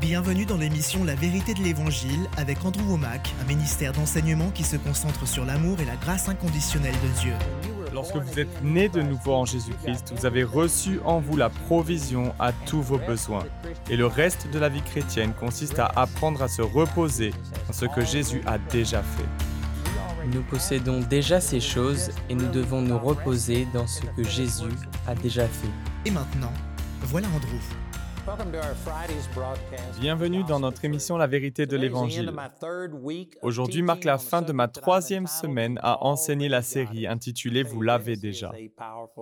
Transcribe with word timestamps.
Bienvenue 0.00 0.46
dans 0.46 0.56
l'émission 0.56 1.04
La 1.04 1.14
vérité 1.14 1.52
de 1.52 1.60
l'Évangile 1.60 2.26
avec 2.38 2.64
Andrew 2.64 2.80
Womack, 2.88 3.34
un 3.42 3.44
ministère 3.44 3.92
d'enseignement 3.92 4.50
qui 4.50 4.64
se 4.64 4.76
concentre 4.76 5.28
sur 5.28 5.44
l'amour 5.44 5.78
et 5.78 5.84
la 5.84 5.96
grâce 5.96 6.26
inconditionnelle 6.26 6.94
de 6.94 7.20
Dieu. 7.20 7.32
Lorsque 7.92 8.16
vous 8.16 8.40
êtes 8.40 8.62
né 8.64 8.88
de 8.88 9.02
nouveau 9.02 9.34
en 9.34 9.44
Jésus-Christ, 9.44 10.14
vous 10.16 10.24
avez 10.24 10.42
reçu 10.42 11.00
en 11.04 11.20
vous 11.20 11.36
la 11.36 11.50
provision 11.50 12.34
à 12.38 12.52
tous 12.52 12.80
vos 12.80 12.96
besoins. 12.96 13.44
Et 13.90 13.96
le 13.96 14.06
reste 14.06 14.50
de 14.50 14.58
la 14.58 14.70
vie 14.70 14.80
chrétienne 14.80 15.34
consiste 15.34 15.78
à 15.78 15.92
apprendre 15.94 16.42
à 16.42 16.48
se 16.48 16.62
reposer 16.62 17.34
dans 17.66 17.74
ce 17.74 17.84
que 17.84 18.02
Jésus 18.02 18.40
a 18.46 18.56
déjà 18.56 19.02
fait. 19.02 19.28
Nous 20.32 20.42
possédons 20.44 21.00
déjà 21.00 21.42
ces 21.42 21.60
choses 21.60 22.10
et 22.30 22.34
nous 22.34 22.48
devons 22.48 22.80
nous 22.80 22.98
reposer 22.98 23.68
dans 23.74 23.86
ce 23.86 24.00
que 24.16 24.24
Jésus 24.24 24.64
a 25.06 25.14
déjà 25.14 25.46
fait. 25.46 25.68
Et 26.06 26.10
maintenant, 26.10 26.52
voilà 27.02 27.28
Andrew. 27.28 27.58
Bienvenue 30.00 30.44
dans 30.44 30.60
notre 30.60 30.84
émission 30.84 31.16
La 31.16 31.26
vérité 31.26 31.66
de 31.66 31.76
l'Évangile. 31.76 32.32
Aujourd'hui 33.42 33.82
marque 33.82 34.04
la 34.04 34.18
fin 34.18 34.42
de 34.42 34.52
ma 34.52 34.68
troisième 34.68 35.26
semaine 35.26 35.78
à 35.82 36.04
enseigner 36.04 36.48
la 36.48 36.62
série 36.62 37.06
intitulée 37.06 37.62
Vous 37.62 37.80
l'avez 37.80 38.16
déjà. 38.16 38.52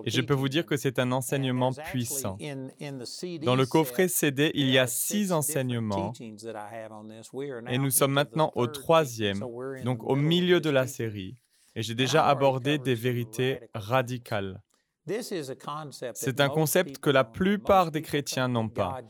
Et 0.05 0.11
je 0.11 0.21
peux 0.21 0.35
vous 0.35 0.49
dire 0.49 0.67
que 0.67 0.77
c'est 0.77 0.99
un 0.99 1.13
enseignement 1.13 1.73
puissant. 1.73 2.39
Dans 3.43 3.57
le 3.57 3.67
coffret 3.67 4.09
CD, 4.09 4.51
il 4.55 4.69
y 4.71 4.79
a 4.79 4.87
six 4.87 5.33
enseignements 5.33 6.13
et 7.69 7.79
nous 7.79 7.91
sommes 7.91 8.13
maintenant 8.13 8.53
au 8.55 8.67
troisième, 8.67 9.45
donc 9.85 10.03
au 10.05 10.17
milieu 10.17 10.61
de 10.61 10.71
la 10.71 10.87
série. 10.87 11.37
Et 11.77 11.83
j'ai 11.83 11.95
déjà 11.95 12.27
abordé 12.27 12.79
des 12.79 12.95
vérités 12.95 13.61
radicales. 13.75 14.61
C'est 16.15 16.41
un 16.41 16.49
concept 16.49 16.99
que 16.99 17.11
la 17.11 17.25
plupart 17.25 17.91
des 17.91 18.03
chrétiens 18.03 18.49
n'ont 18.49 18.69
pas. 18.69 19.01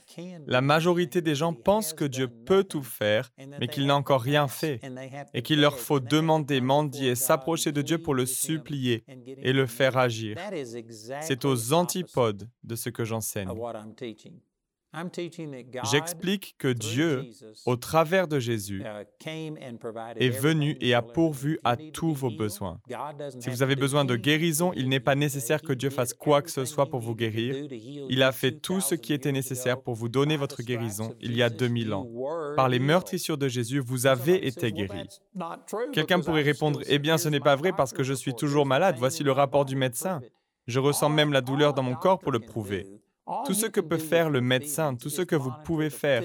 La 0.46 0.60
majorité 0.60 1.20
des 1.22 1.34
gens 1.34 1.52
pensent 1.52 1.92
que 1.92 2.04
Dieu 2.04 2.28
peut 2.28 2.64
tout 2.64 2.82
faire, 2.82 3.30
mais 3.60 3.68
qu'il 3.68 3.86
n'a 3.86 3.96
encore 3.96 4.22
rien 4.22 4.48
fait, 4.48 4.80
et 5.34 5.42
qu'il 5.42 5.60
leur 5.60 5.78
faut 5.78 6.00
demander, 6.00 6.60
mendier, 6.60 7.14
s'approcher 7.14 7.72
de 7.72 7.82
Dieu 7.82 7.98
pour 7.98 8.14
le 8.14 8.27
supplier 8.27 9.05
et 9.42 9.52
le 9.52 9.66
faire 9.66 9.96
agir. 9.96 10.36
C'est 11.20 11.44
aux 11.44 11.72
antipodes 11.72 12.48
de 12.62 12.74
ce 12.77 12.90
que 12.90 13.05
j'enseigne. 13.05 13.48
J'explique 15.84 16.55
que 16.58 16.69
Dieu, 16.69 17.31
au 17.67 17.77
travers 17.77 18.27
de 18.27 18.39
Jésus, 18.39 18.83
uh, 18.83 19.28
est 20.17 20.30
venu 20.30 20.78
et 20.80 20.95
a 20.95 21.03
pourvu 21.03 21.58
à 21.62 21.77
tous 21.77 22.14
vos 22.14 22.30
besoins. 22.30 22.80
Si 23.39 23.50
vous 23.50 23.62
avez 23.62 23.77
besoin 23.77 24.06
de 24.06 24.17
guérison, 24.17 24.72
il 24.75 24.89
n'est 24.89 25.00
pas 25.00 25.14
nécessaire 25.14 25.61
que 25.61 25.75
Dieu 25.75 25.91
fasse 25.91 26.14
quoi 26.14 26.41
que 26.41 26.50
ce 26.50 26.64
soit 26.64 26.86
pour 26.86 27.00
vous 27.00 27.14
guérir. 27.14 27.69
Il 28.08 28.22
a 28.22 28.33
fait 28.33 28.53
tout 28.53 28.80
ce 28.80 28.95
qui 28.95 29.12
était 29.12 29.33
nécessaire 29.33 29.83
pour 29.83 29.95
vous 29.95 30.08
donner 30.08 30.36
votre 30.36 30.62
guérison 30.62 31.14
il 31.20 31.36
y 31.36 31.42
a 31.42 31.50
2000 31.50 31.92
ans. 31.92 32.06
Par 32.56 32.69
les 32.69 32.78
meurtrissures 32.78 33.39
de 33.39 33.48
Jésus, 33.48 33.80
vous 33.80 34.06
avez 34.06 34.47
été 34.47 34.73
guéri. 34.73 35.06
Quelqu'un 35.92 36.20
pourrait 36.20 36.42
répondre, 36.42 36.80
Eh 36.86 36.98
bien, 36.98 37.19
ce 37.19 37.28
n'est 37.28 37.41
pas 37.41 37.56
vrai 37.56 37.73
parce 37.73 37.92
que 37.92 38.02
je 38.02 38.14
suis 38.14 38.34
toujours 38.34 38.64
malade. 38.64 38.97
Voici 38.98 39.23
le 39.23 39.33
rapport 39.33 39.67
du 39.67 39.77
médecin. 39.77 40.20
Je 40.67 40.80
ressens 40.80 41.08
même 41.11 41.33
la 41.33 41.41
douleur 41.41 41.75
dans 41.75 41.83
mon 41.83 41.95
corps 41.95 42.19
pour 42.19 42.33
le 42.33 42.41
prouver. 42.41 42.86
Tout 43.46 43.54
ce 43.54 43.66
que 43.66 43.80
peut 43.80 43.98
faire 43.98 44.30
le 44.30 44.40
médecin, 44.40 44.94
tout 44.94 45.10
ce 45.10 45.22
que 45.22 45.36
vous 45.36 45.52
pouvez 45.64 45.90
faire 45.90 46.24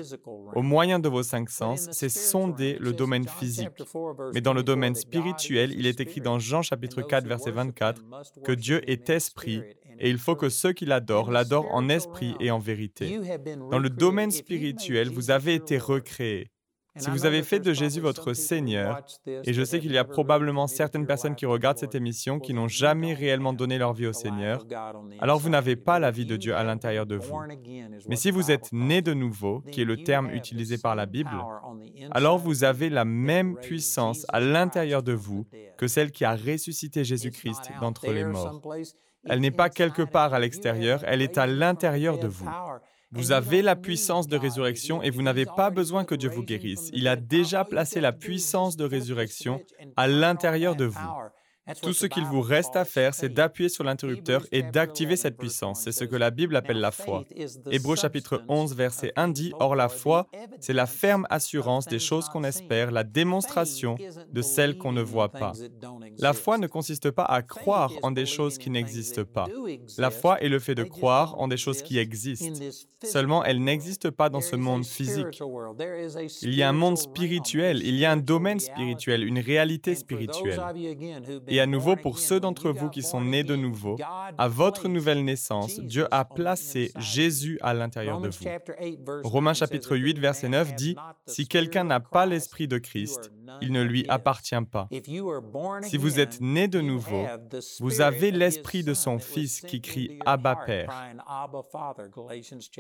au 0.55 0.61
moyen 0.61 0.99
de 0.99 1.09
vos 1.09 1.23
cinq 1.23 1.49
sens, 1.49 1.89
c'est 1.91 2.09
sonder 2.09 2.77
le 2.79 2.93
domaine 2.93 3.27
physique. 3.27 3.69
Mais 4.33 4.41
dans 4.41 4.53
le 4.53 4.63
domaine 4.63 4.95
spirituel, 4.95 5.73
il 5.77 5.85
est 5.85 5.99
écrit 5.99 6.21
dans 6.21 6.39
Jean 6.39 6.61
chapitre 6.61 7.01
4 7.01 7.27
verset 7.27 7.51
24 7.51 8.01
que 8.43 8.51
Dieu 8.51 8.89
est 8.89 9.09
esprit 9.09 9.63
et 9.99 10.09
il 10.09 10.17
faut 10.17 10.35
que 10.35 10.49
ceux 10.49 10.73
qui 10.73 10.85
l'adorent 10.85 11.31
l'adorent 11.31 11.73
en 11.73 11.89
esprit 11.89 12.35
et 12.39 12.51
en 12.51 12.59
vérité. 12.59 13.19
Dans 13.71 13.79
le 13.79 13.89
domaine 13.89 14.31
spirituel, 14.31 15.09
vous 15.09 15.31
avez 15.31 15.55
été 15.55 15.77
recréés. 15.77 16.52
Si 16.97 17.09
vous 17.09 17.25
avez 17.25 17.41
fait 17.41 17.59
de 17.59 17.73
Jésus 17.73 17.99
votre 17.99 18.33
Seigneur, 18.33 19.01
et 19.25 19.53
je 19.53 19.63
sais 19.63 19.79
qu'il 19.79 19.91
y 19.91 19.97
a 19.97 20.03
probablement 20.03 20.67
certaines 20.67 21.07
personnes 21.07 21.35
qui 21.35 21.45
regardent 21.45 21.79
cette 21.79 21.95
émission 21.95 22.39
qui 22.39 22.53
n'ont 22.53 22.67
jamais 22.67 23.13
réellement 23.13 23.53
donné 23.53 23.77
leur 23.77 23.93
vie 23.93 24.07
au 24.07 24.13
Seigneur, 24.13 24.65
alors 25.19 25.39
vous 25.39 25.49
n'avez 25.49 25.75
pas 25.75 25.99
la 25.99 26.11
vie 26.11 26.25
de 26.25 26.35
Dieu 26.35 26.55
à 26.55 26.63
l'intérieur 26.63 27.05
de 27.05 27.15
vous. 27.15 27.39
Mais 28.07 28.15
si 28.15 28.29
vous 28.29 28.51
êtes 28.51 28.71
né 28.71 29.01
de 29.01 29.13
nouveau, 29.13 29.61
qui 29.71 29.81
est 29.81 29.85
le 29.85 30.03
terme 30.03 30.29
utilisé 30.31 30.77
par 30.77 30.95
la 30.95 31.05
Bible, 31.05 31.35
alors 32.11 32.37
vous 32.37 32.63
avez 32.63 32.89
la 32.89 33.05
même 33.05 33.55
puissance 33.55 34.25
à 34.29 34.39
l'intérieur 34.39 35.01
de 35.01 35.13
vous 35.13 35.47
que 35.77 35.87
celle 35.87 36.11
qui 36.11 36.25
a 36.25 36.35
ressuscité 36.35 37.03
Jésus-Christ 37.03 37.71
d'entre 37.81 38.11
les 38.11 38.25
morts. 38.25 38.61
Elle 39.25 39.39
n'est 39.39 39.51
pas 39.51 39.69
quelque 39.69 40.01
part 40.03 40.33
à 40.33 40.39
l'extérieur, 40.39 41.01
elle 41.05 41.21
est 41.21 41.37
à 41.37 41.47
l'intérieur 41.47 42.19
de 42.19 42.27
vous. 42.27 42.49
Vous 43.13 43.31
avez 43.31 43.61
la 43.61 43.75
puissance 43.75 44.27
de 44.27 44.37
résurrection 44.37 45.03
et 45.03 45.11
vous 45.11 45.21
n'avez 45.21 45.45
pas 45.45 45.69
besoin 45.69 46.03
que 46.03 46.15
Dieu 46.15 46.29
vous 46.29 46.43
guérisse. 46.43 46.89
Il 46.93 47.07
a 47.07 47.15
déjà 47.15 47.63
placé 47.63 48.01
la 48.01 48.11
puissance 48.11 48.75
de 48.75 48.85
résurrection 48.85 49.61
à 49.95 50.07
l'intérieur 50.07 50.75
de 50.75 50.85
vous. 50.85 51.09
Tout 51.81 51.93
ce 51.93 52.05
qu'il 52.07 52.25
vous 52.25 52.41
reste 52.41 52.75
à 52.75 52.83
faire, 52.83 53.13
c'est 53.13 53.29
d'appuyer 53.29 53.69
sur 53.69 53.85
l'interrupteur 53.85 54.45
et 54.51 54.63
d'activer 54.63 55.15
cette 55.15 55.37
puissance. 55.37 55.81
C'est 55.81 55.93
ce 55.93 56.03
que 56.03 56.17
la 56.17 56.29
Bible 56.29 56.57
appelle 56.57 56.81
la 56.81 56.91
foi. 56.91 57.23
Hébreu 57.71 57.95
chapitre 57.95 58.43
11, 58.49 58.75
verset 58.75 59.13
1 59.15 59.29
dit, 59.29 59.53
Or 59.59 59.75
la 59.75 59.87
foi, 59.87 60.27
c'est 60.59 60.73
la 60.73 60.85
ferme 60.85 61.25
assurance 61.29 61.85
des 61.85 61.99
choses 61.99 62.27
qu'on 62.27 62.43
espère, 62.43 62.91
la 62.91 63.05
démonstration 63.05 63.95
de 64.31 64.41
celles 64.41 64.77
qu'on 64.77 64.91
ne 64.91 65.01
voit 65.01 65.29
pas. 65.29 65.53
La 66.17 66.33
foi 66.33 66.57
ne 66.57 66.67
consiste 66.67 67.11
pas 67.11 67.23
à 67.23 67.41
croire 67.41 67.93
en 68.01 68.11
des 68.11 68.25
choses 68.25 68.57
qui 68.57 68.69
n'existent 68.69 69.23
pas. 69.23 69.47
La 69.97 70.11
foi 70.11 70.41
est 70.41 70.49
le 70.49 70.59
fait 70.59 70.75
de 70.75 70.83
croire 70.83 71.39
en 71.39 71.47
des 71.47 71.57
choses 71.57 71.81
qui 71.81 71.97
existent. 71.97 72.59
Seulement, 73.03 73.43
elles 73.43 73.63
n'existent 73.63 74.11
pas 74.11 74.29
dans 74.29 74.41
ce 74.41 74.57
monde 74.57 74.85
physique. 74.85 75.41
Il 76.41 76.53
y 76.53 76.63
a 76.63 76.69
un 76.69 76.73
monde 76.73 76.97
spirituel, 76.97 77.81
il 77.85 77.95
y 77.95 78.05
a 78.05 78.11
un 78.11 78.17
domaine 78.17 78.59
spirituel, 78.59 79.23
une 79.23 79.39
réalité 79.39 79.95
spirituelle. 79.95 80.59
Et 81.53 81.59
à 81.59 81.67
nouveau, 81.67 81.95
pour 81.95 82.17
ceux 82.17 82.39
d'entre 82.39 82.71
vous 82.71 82.89
qui 82.89 83.03
sont 83.03 83.21
nés 83.21 83.43
de 83.43 83.55
nouveau, 83.55 83.95
à 84.39 84.47
votre 84.47 84.87
nouvelle 84.87 85.23
naissance, 85.23 85.79
Dieu 85.79 86.07
a 86.09 86.25
placé 86.25 86.91
Jésus 86.97 87.59
à 87.61 87.75
l'intérieur 87.75 88.19
de 88.19 88.29
vous. 88.29 89.19
Romains 89.23 89.53
chapitre 89.53 89.95
8, 89.95 90.17
verset 90.17 90.49
9 90.49 90.73
dit, 90.73 90.95
Si 91.27 91.47
quelqu'un 91.47 91.83
n'a 91.83 91.99
pas 91.99 92.25
l'Esprit 92.25 92.67
de 92.67 92.79
Christ, 92.79 93.31
il 93.61 93.71
ne 93.71 93.83
lui 93.83 94.03
appartient 94.09 94.55
pas. 94.71 94.89
Si 95.83 95.97
vous 95.97 96.19
êtes 96.19 96.41
né 96.41 96.67
de 96.67 96.81
nouveau, 96.81 97.23
vous 97.79 98.01
avez 98.01 98.31
l'Esprit 98.31 98.83
de 98.83 98.95
son 98.95 99.19
Fils 99.19 99.61
qui 99.61 99.79
crie 99.79 100.17
Abba 100.25 100.55
Père. 100.55 100.91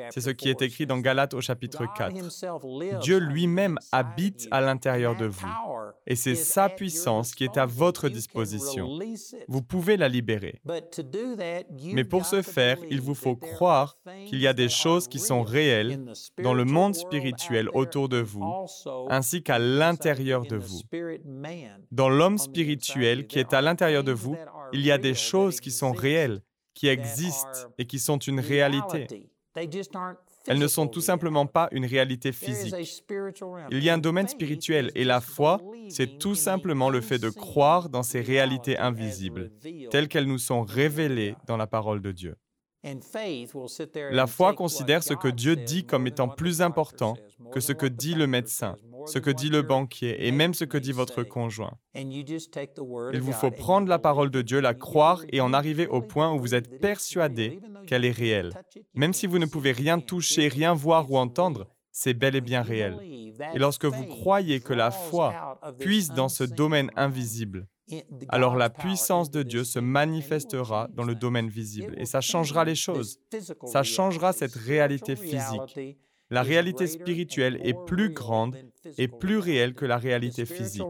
C'est 0.09 0.21
ce 0.21 0.31
qui 0.31 0.49
est 0.49 0.63
écrit 0.63 0.87
dans 0.87 0.97
Galates 0.97 1.35
au 1.35 1.41
chapitre 1.41 1.85
4. 1.95 2.99
Dieu 3.01 3.19
lui-même 3.19 3.77
habite 3.91 4.47
à 4.49 4.61
l'intérieur 4.61 5.15
de 5.15 5.27
vous. 5.27 5.47
Et 6.07 6.15
c'est 6.15 6.33
sa 6.33 6.69
puissance 6.69 7.35
qui 7.35 7.43
est 7.43 7.57
à 7.57 7.67
votre 7.67 8.09
disposition. 8.09 8.62
Vous 9.47 9.61
pouvez 9.61 9.97
la 9.97 10.09
libérer. 10.09 10.61
Mais 11.93 12.03
pour 12.03 12.25
ce 12.25 12.41
faire, 12.41 12.77
il 12.89 13.01
vous 13.01 13.15
faut 13.15 13.35
croire 13.35 13.97
qu'il 14.27 14.39
y 14.39 14.47
a 14.47 14.53
des 14.53 14.69
choses 14.69 15.07
qui 15.07 15.19
sont 15.19 15.43
réelles 15.43 16.13
dans 16.41 16.53
le 16.53 16.65
monde 16.65 16.95
spirituel 16.95 17.69
autour 17.73 18.09
de 18.09 18.19
vous, 18.19 18.45
ainsi 19.09 19.43
qu'à 19.43 19.59
l'intérieur 19.59 20.45
de 20.45 20.57
vous. 20.57 20.81
Dans 21.91 22.09
l'homme 22.09 22.37
spirituel 22.37 23.27
qui 23.27 23.39
est 23.39 23.53
à 23.53 23.61
l'intérieur 23.61 24.03
de 24.03 24.11
vous, 24.11 24.35
il 24.71 24.81
y 24.85 24.91
a 24.91 24.97
des 24.97 25.13
choses 25.13 25.59
qui 25.59 25.71
sont 25.71 25.91
réelles, 25.91 26.41
qui 26.73 26.87
existent 26.87 27.69
et 27.77 27.85
qui 27.85 27.99
sont 27.99 28.17
une 28.17 28.39
réalité. 28.39 29.07
Elles 30.47 30.59
ne 30.59 30.67
sont 30.67 30.87
tout 30.87 31.01
simplement 31.01 31.45
pas 31.45 31.69
une 31.71 31.85
réalité 31.85 32.31
physique. 32.31 32.75
Il 33.71 33.83
y 33.83 33.89
a 33.89 33.93
un 33.93 33.97
domaine 33.97 34.27
spirituel 34.27 34.91
et 34.95 35.03
la 35.03 35.21
foi, 35.21 35.61
c'est 35.89 36.17
tout 36.19 36.35
simplement 36.35 36.89
le 36.89 37.01
fait 37.01 37.19
de 37.19 37.29
croire 37.29 37.89
dans 37.89 38.03
ces 38.03 38.21
réalités 38.21 38.77
invisibles, 38.77 39.51
telles 39.89 40.07
qu'elles 40.07 40.27
nous 40.27 40.37
sont 40.37 40.63
révélées 40.63 41.35
dans 41.47 41.57
la 41.57 41.67
parole 41.67 42.01
de 42.01 42.11
Dieu. 42.11 42.35
La 44.11 44.27
foi 44.27 44.53
considère 44.53 45.03
ce 45.03 45.13
que 45.13 45.29
Dieu 45.29 45.55
dit 45.55 45.85
comme 45.85 46.05
étant 46.05 46.27
plus 46.27 46.61
important 46.61 47.15
que 47.53 47.61
ce 47.61 47.71
que 47.71 47.85
dit 47.85 48.13
le 48.13 48.27
médecin, 48.27 48.77
ce 49.05 49.19
que 49.19 49.29
dit 49.29 49.49
le 49.49 49.61
banquier 49.61 50.27
et 50.27 50.31
même 50.31 50.53
ce 50.53 50.65
que 50.65 50.77
dit 50.77 50.91
votre 50.91 51.23
conjoint. 51.23 51.71
Il 51.95 53.21
vous 53.21 53.31
faut 53.31 53.51
prendre 53.51 53.87
la 53.87 53.99
parole 53.99 54.31
de 54.31 54.41
Dieu, 54.41 54.59
la 54.59 54.73
croire 54.73 55.23
et 55.31 55.39
en 55.39 55.53
arriver 55.53 55.87
au 55.87 56.01
point 56.01 56.33
où 56.33 56.39
vous 56.39 56.55
êtes 56.55 56.81
persuadé 56.81 57.61
qu'elle 57.85 58.05
est 58.05 58.11
réelle. 58.11 58.51
Même 58.93 59.13
si 59.13 59.27
vous 59.27 59.39
ne 59.39 59.45
pouvez 59.45 59.71
rien 59.71 59.99
toucher, 59.99 60.47
rien 60.47 60.73
voir 60.73 61.11
ou 61.11 61.17
entendre, 61.17 61.67
c'est 61.91 62.13
bel 62.13 62.35
et 62.35 62.41
bien 62.41 62.61
réel. 62.61 62.97
Et 63.53 63.59
lorsque 63.59 63.85
vous 63.85 64.05
croyez 64.05 64.59
que 64.59 64.73
la 64.73 64.91
foi 64.91 65.59
puise 65.79 66.09
dans 66.09 66.29
ce 66.29 66.43
domaine 66.43 66.91
invisible, 66.95 67.67
alors 68.29 68.55
la 68.55 68.69
puissance 68.69 69.29
de 69.29 69.43
Dieu 69.43 69.63
se 69.63 69.79
manifestera 69.79 70.87
dans 70.93 71.03
le 71.03 71.15
domaine 71.15 71.49
visible 71.49 71.93
et 71.97 72.05
ça 72.05 72.21
changera 72.21 72.65
les 72.65 72.75
choses. 72.75 73.19
Ça 73.65 73.83
changera 73.83 74.33
cette 74.33 74.55
réalité 74.55 75.15
physique. 75.15 75.97
La 76.33 76.41
réalité 76.41 76.87
spirituelle 76.87 77.59
est 77.63 77.75
plus 77.85 78.09
grande 78.09 78.57
et 78.97 79.07
plus 79.07 79.37
réelle 79.37 79.75
que 79.75 79.85
la 79.85 79.97
réalité 79.97 80.47
physique. 80.47 80.81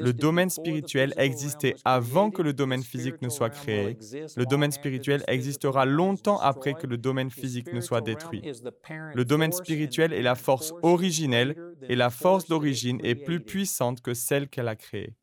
Le 0.00 0.12
domaine 0.12 0.50
spirituel 0.50 1.14
existait 1.18 1.76
avant 1.84 2.32
que 2.32 2.42
le 2.42 2.52
domaine 2.52 2.82
physique 2.82 3.22
ne 3.22 3.28
soit 3.28 3.50
créé. 3.50 3.96
Le 4.36 4.44
domaine 4.44 4.72
spirituel 4.72 5.22
existera 5.28 5.86
longtemps 5.86 6.38
après 6.38 6.74
que 6.74 6.88
le 6.88 6.98
domaine 6.98 7.30
physique 7.30 7.72
ne 7.72 7.80
soit 7.80 8.00
détruit. 8.00 8.42
Le 9.14 9.24
domaine 9.24 9.52
spirituel 9.52 10.12
est 10.12 10.20
la 10.20 10.34
force 10.34 10.74
originelle 10.82 11.54
et 11.88 11.94
la 11.94 12.10
force 12.10 12.48
d'origine 12.48 12.98
est 13.04 13.14
plus 13.14 13.38
puissante 13.38 14.00
que 14.00 14.14
celle 14.14 14.48
qu'elle 14.48 14.66
a 14.66 14.74
créée. 14.74 15.14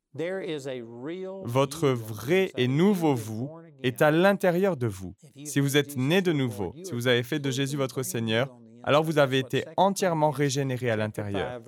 Votre 1.43 1.89
vrai 1.89 2.53
et 2.55 2.69
nouveau 2.69 3.13
vous 3.13 3.49
est 3.83 4.01
à 4.01 4.09
l'intérieur 4.09 4.77
de 4.77 4.87
vous. 4.87 5.15
Si 5.43 5.59
vous 5.59 5.75
êtes 5.75 5.97
né 5.97 6.21
de 6.21 6.31
nouveau, 6.31 6.73
si 6.85 6.93
vous 6.93 7.07
avez 7.07 7.23
fait 7.23 7.39
de 7.39 7.51
Jésus 7.51 7.75
votre 7.75 8.03
Seigneur, 8.03 8.57
alors 8.83 9.03
vous 9.03 9.17
avez 9.17 9.39
été 9.39 9.65
entièrement 9.77 10.31
régénéré 10.31 10.89
à 10.89 10.95
l'intérieur. 10.95 11.61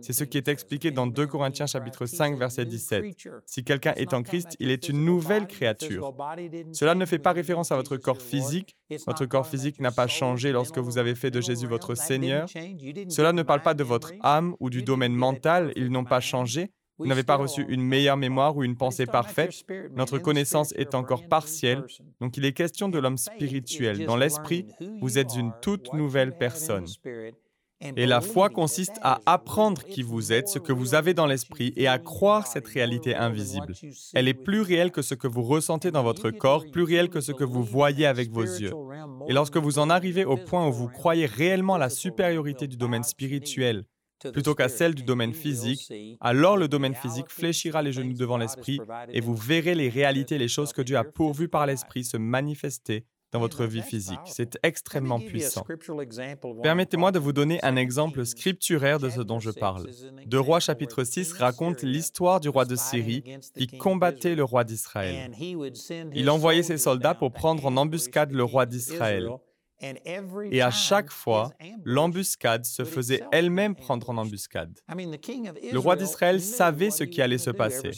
C'est 0.00 0.12
ce 0.12 0.24
qui 0.24 0.38
est 0.38 0.48
expliqué 0.48 0.90
dans 0.90 1.06
2 1.06 1.26
Corinthiens 1.26 1.66
chapitre 1.66 2.06
5 2.06 2.38
verset 2.38 2.64
17. 2.64 3.04
Si 3.46 3.64
quelqu'un 3.64 3.92
est 3.96 4.14
en 4.14 4.22
Christ, 4.22 4.56
il 4.60 4.70
est 4.70 4.88
une 4.88 5.04
nouvelle 5.04 5.46
créature. 5.46 6.14
Cela 6.72 6.94
ne 6.94 7.04
fait 7.04 7.18
pas 7.18 7.32
référence 7.32 7.72
à 7.72 7.76
votre 7.76 7.96
corps 7.96 8.22
physique. 8.22 8.76
Votre 9.06 9.26
corps 9.26 9.46
physique 9.46 9.80
n'a 9.80 9.90
pas 9.90 10.06
changé 10.06 10.52
lorsque 10.52 10.78
vous 10.78 10.98
avez 10.98 11.14
fait 11.14 11.30
de 11.30 11.40
Jésus 11.40 11.66
votre 11.66 11.94
Seigneur. 11.94 12.48
Cela 13.08 13.32
ne 13.32 13.42
parle 13.42 13.62
pas 13.62 13.74
de 13.74 13.84
votre 13.84 14.12
âme 14.20 14.54
ou 14.60 14.70
du 14.70 14.82
domaine 14.82 15.14
mental, 15.14 15.72
ils 15.76 15.90
n'ont 15.90 16.04
pas 16.04 16.20
changé. 16.20 16.70
Vous 16.98 17.06
n'avez 17.06 17.24
pas 17.24 17.36
reçu 17.36 17.64
une 17.68 17.82
meilleure 17.82 18.16
mémoire 18.16 18.56
ou 18.56 18.64
une 18.64 18.76
pensée 18.76 19.06
parfaite. 19.06 19.64
Notre 19.94 20.18
connaissance 20.18 20.72
est 20.76 20.94
encore 20.94 21.26
partielle. 21.28 21.84
Donc 22.20 22.36
il 22.36 22.44
est 22.44 22.52
question 22.52 22.88
de 22.88 22.98
l'homme 22.98 23.18
spirituel. 23.18 24.06
Dans 24.06 24.16
l'esprit, 24.16 24.66
vous 25.00 25.18
êtes 25.18 25.34
une 25.36 25.52
toute 25.60 25.92
nouvelle 25.92 26.36
personne. 26.36 26.86
Et 27.80 28.06
la 28.06 28.22
foi 28.22 28.48
consiste 28.48 28.98
à 29.02 29.20
apprendre 29.26 29.84
qui 29.84 30.02
vous 30.02 30.32
êtes, 30.32 30.48
ce 30.48 30.58
que 30.58 30.72
vous 30.72 30.94
avez 30.94 31.12
dans 31.12 31.26
l'esprit, 31.26 31.74
et 31.76 31.86
à 31.88 31.98
croire 31.98 32.46
cette 32.46 32.66
réalité 32.66 33.14
invisible. 33.14 33.74
Elle 34.14 34.28
est 34.28 34.34
plus 34.34 34.62
réelle 34.62 34.90
que 34.90 35.02
ce 35.02 35.14
que 35.14 35.28
vous 35.28 35.42
ressentez 35.42 35.90
dans 35.90 36.02
votre 36.02 36.30
corps, 36.30 36.64
plus 36.72 36.84
réelle 36.84 37.10
que 37.10 37.20
ce 37.20 37.32
que 37.32 37.44
vous 37.44 37.62
voyez 37.62 38.06
avec 38.06 38.30
vos 38.30 38.42
yeux. 38.42 38.72
Et 39.28 39.34
lorsque 39.34 39.58
vous 39.58 39.78
en 39.78 39.90
arrivez 39.90 40.24
au 40.24 40.38
point 40.38 40.66
où 40.66 40.72
vous 40.72 40.88
croyez 40.88 41.26
réellement 41.26 41.74
à 41.74 41.78
la 41.78 41.90
supériorité 41.90 42.66
du 42.66 42.78
domaine 42.78 43.04
spirituel, 43.04 43.84
plutôt 44.32 44.54
qu'à 44.54 44.68
celle 44.68 44.94
du 44.94 45.02
domaine 45.02 45.32
physique, 45.32 45.92
alors 46.20 46.56
le 46.56 46.68
domaine 46.68 46.94
physique 46.94 47.30
fléchira 47.30 47.82
les 47.82 47.92
genoux 47.92 48.14
devant 48.14 48.38
l'Esprit 48.38 48.80
et 49.12 49.20
vous 49.20 49.34
verrez 49.34 49.74
les 49.74 49.88
réalités, 49.88 50.38
les 50.38 50.48
choses 50.48 50.72
que 50.72 50.82
Dieu 50.82 50.96
a 50.96 51.04
pourvues 51.04 51.48
par 51.48 51.66
l'Esprit 51.66 52.04
se 52.04 52.16
manifester 52.16 53.04
dans 53.32 53.40
votre 53.40 53.64
vie 53.64 53.82
physique. 53.82 54.18
C'est 54.26 54.58
extrêmement 54.62 55.18
puissant. 55.18 55.66
Permettez-moi 56.62 57.12
de 57.12 57.18
vous 57.18 57.32
donner 57.32 57.62
un 57.64 57.76
exemple 57.76 58.24
scripturaire 58.24 58.98
de 58.98 59.10
ce 59.10 59.20
dont 59.20 59.40
je 59.40 59.50
parle. 59.50 59.86
De 60.26 60.38
Roi 60.38 60.60
chapitre 60.60 61.04
6 61.04 61.32
raconte 61.34 61.82
l'histoire 61.82 62.40
du 62.40 62.48
roi 62.48 62.64
de 62.64 62.76
Syrie 62.76 63.24
qui 63.56 63.66
combattait 63.66 64.34
le 64.34 64.44
roi 64.44 64.64
d'Israël. 64.64 65.30
Il 66.14 66.30
envoyait 66.30 66.62
ses 66.62 66.78
soldats 66.78 67.14
pour 67.14 67.32
prendre 67.32 67.66
en 67.66 67.76
embuscade 67.76 68.32
le 68.32 68.44
roi 68.44 68.64
d'Israël. 68.66 69.28
Et 70.50 70.62
à 70.62 70.70
chaque 70.70 71.10
fois, 71.10 71.50
l'embuscade 71.84 72.64
se 72.64 72.84
faisait 72.84 73.22
elle-même 73.30 73.74
prendre 73.74 74.08
en 74.08 74.16
embuscade. 74.16 74.78
Le 74.88 75.78
roi 75.78 75.96
d'Israël 75.96 76.40
savait 76.40 76.90
ce 76.90 77.04
qui 77.04 77.20
allait 77.20 77.38
se 77.38 77.50
passer. 77.50 77.90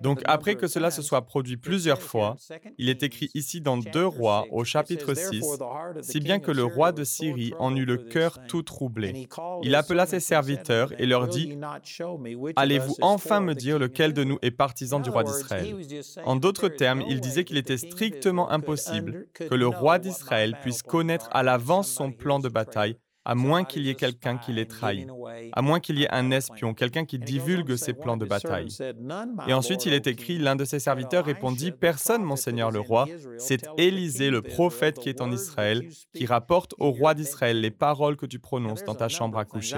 Donc 0.00 0.20
après 0.24 0.56
que 0.56 0.66
cela 0.66 0.90
se 0.90 1.00
soit 1.02 1.22
produit 1.22 1.56
plusieurs 1.56 2.02
fois, 2.02 2.36
il 2.76 2.88
est 2.88 3.02
écrit 3.04 3.30
ici 3.34 3.60
dans 3.60 3.76
Deux 3.78 4.06
Rois 4.06 4.46
au 4.50 4.64
chapitre 4.64 5.14
6, 5.14 5.44
si 6.00 6.20
bien 6.20 6.40
que 6.40 6.50
le 6.50 6.64
roi 6.64 6.90
de 6.90 7.04
Syrie 7.04 7.54
en 7.58 7.76
eut 7.76 7.84
le 7.84 7.98
cœur 7.98 8.38
tout 8.48 8.62
troublé. 8.62 9.28
Il 9.62 9.74
appela 9.76 10.06
ses 10.06 10.20
serviteurs 10.20 10.92
et 10.98 11.06
leur 11.06 11.28
dit, 11.28 11.56
Allez-vous 12.56 12.96
enfin 13.00 13.40
me 13.40 13.54
dire 13.54 13.78
lequel 13.78 14.12
de 14.12 14.24
nous 14.24 14.38
est 14.42 14.50
partisan 14.50 14.98
du 14.98 15.10
roi 15.10 15.22
d'Israël? 15.22 15.76
En 16.24 16.34
d'autres 16.34 16.68
termes, 16.68 17.04
il 17.08 17.20
disait 17.20 17.44
qu'il 17.44 17.58
était 17.58 17.78
strictement 17.78 18.50
impossible 18.50 19.26
que 19.34 19.54
le 19.54 19.68
roi 19.68 19.98
d'Israël 20.00 20.31
puisse 20.62 20.82
connaître 20.82 21.28
à 21.32 21.42
l'avance 21.42 21.90
son 21.90 22.12
plan 22.12 22.38
de 22.38 22.48
bataille 22.48 22.96
à 23.24 23.34
moins 23.34 23.64
qu'il 23.64 23.82
y 23.82 23.90
ait 23.90 23.94
quelqu'un 23.94 24.36
qui 24.36 24.52
les 24.52 24.66
trahit, 24.66 25.08
à 25.52 25.62
moins 25.62 25.80
qu'il 25.80 25.98
y 25.98 26.04
ait 26.04 26.12
un 26.12 26.30
espion, 26.30 26.74
quelqu'un 26.74 27.04
qui 27.04 27.18
divulgue 27.18 27.76
ses 27.76 27.92
plans 27.92 28.16
de 28.16 28.24
bataille. 28.24 28.68
Et 29.46 29.52
ensuite, 29.52 29.86
il 29.86 29.92
est 29.92 30.06
écrit, 30.06 30.38
l'un 30.38 30.56
de 30.56 30.64
ses 30.64 30.78
serviteurs 30.78 31.24
répondit, 31.24 31.72
Personne, 31.72 32.22
mon 32.22 32.36
Seigneur 32.36 32.70
le 32.70 32.80
roi, 32.80 33.06
c'est 33.38 33.68
Élisée, 33.78 34.30
le 34.30 34.42
prophète 34.42 34.98
qui 34.98 35.08
est 35.08 35.20
en 35.20 35.30
Israël, 35.30 35.88
qui 36.14 36.26
rapporte 36.26 36.74
au 36.78 36.90
roi 36.90 37.14
d'Israël 37.14 37.60
les 37.60 37.70
paroles 37.70 38.16
que 38.16 38.26
tu 38.26 38.38
prononces 38.38 38.84
dans 38.84 38.94
ta 38.94 39.08
chambre 39.08 39.38
à 39.38 39.44
coucher. 39.44 39.76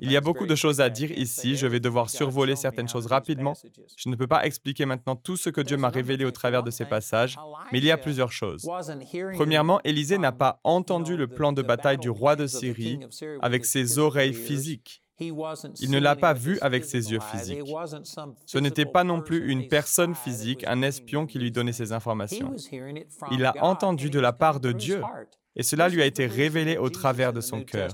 Il 0.00 0.10
y 0.10 0.16
a 0.16 0.20
beaucoup 0.20 0.46
de 0.46 0.54
choses 0.54 0.80
à 0.80 0.90
dire 0.90 1.12
ici, 1.12 1.56
je 1.56 1.66
vais 1.66 1.80
devoir 1.80 2.10
survoler 2.10 2.56
certaines 2.56 2.88
choses 2.88 3.06
rapidement. 3.06 3.54
Je 3.96 4.08
ne 4.08 4.16
peux 4.16 4.26
pas 4.26 4.44
expliquer 4.44 4.86
maintenant 4.86 5.16
tout 5.16 5.36
ce 5.36 5.50
que 5.50 5.60
Dieu 5.60 5.76
m'a 5.76 5.90
révélé 5.90 6.24
au 6.24 6.30
travers 6.30 6.62
de 6.62 6.70
ces 6.70 6.84
passages, 6.84 7.36
mais 7.72 7.78
il 7.78 7.84
y 7.84 7.90
a 7.90 7.96
plusieurs 7.96 8.32
choses. 8.32 8.68
Premièrement, 9.34 9.80
Élisée 9.84 10.18
n'a 10.18 10.32
pas 10.32 10.60
entendu 10.64 11.16
le 11.16 11.26
plan 11.26 11.52
de 11.52 11.62
bataille 11.62 11.98
du 11.98 12.10
roi 12.16 12.36
de 12.36 12.46
Syrie 12.46 13.00
avec 13.40 13.64
ses 13.64 13.98
oreilles 13.98 14.34
physiques. 14.34 15.02
Il 15.18 15.90
ne 15.90 15.98
l'a 15.98 16.14
pas 16.14 16.34
vu 16.34 16.58
avec 16.60 16.84
ses 16.84 17.10
yeux 17.10 17.20
physiques. 17.20 17.62
Ce 18.44 18.58
n'était 18.58 18.84
pas 18.84 19.04
non 19.04 19.22
plus 19.22 19.50
une 19.50 19.68
personne 19.68 20.14
physique, 20.14 20.64
un 20.66 20.82
espion 20.82 21.26
qui 21.26 21.38
lui 21.38 21.50
donnait 21.50 21.72
ces 21.72 21.92
informations. 21.92 22.54
Il 23.30 23.40
l'a 23.40 23.54
entendu 23.62 24.10
de 24.10 24.20
la 24.20 24.32
part 24.32 24.60
de 24.60 24.72
Dieu 24.72 25.00
et 25.56 25.62
cela 25.62 25.88
lui 25.88 26.02
a 26.02 26.06
été 26.06 26.26
révélé 26.26 26.76
au 26.76 26.90
travers 26.90 27.32
de 27.32 27.40
son 27.40 27.62
cœur. 27.62 27.90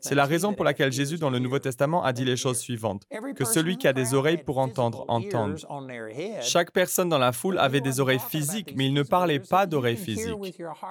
C'est 0.00 0.14
la 0.14 0.24
raison 0.24 0.54
pour 0.54 0.64
laquelle 0.64 0.90
Jésus 0.90 1.18
dans 1.18 1.30
le 1.30 1.38
Nouveau 1.38 1.58
Testament 1.58 2.02
a 2.02 2.12
dit 2.12 2.24
les 2.24 2.36
choses 2.36 2.58
suivantes, 2.58 3.06
que 3.36 3.44
celui 3.44 3.76
qui 3.76 3.86
a 3.86 3.92
des 3.92 4.14
oreilles 4.14 4.42
pour 4.42 4.58
entendre, 4.58 5.04
entende. 5.08 5.58
Chaque 6.40 6.72
personne 6.72 7.08
dans 7.10 7.18
la 7.18 7.32
foule 7.32 7.58
avait 7.58 7.82
des 7.82 8.00
oreilles 8.00 8.18
physiques, 8.18 8.74
mais 8.76 8.86
il 8.86 8.94
ne 8.94 9.02
parlait 9.02 9.40
pas 9.40 9.66
d'oreilles 9.66 9.96
physiques. 9.96 10.34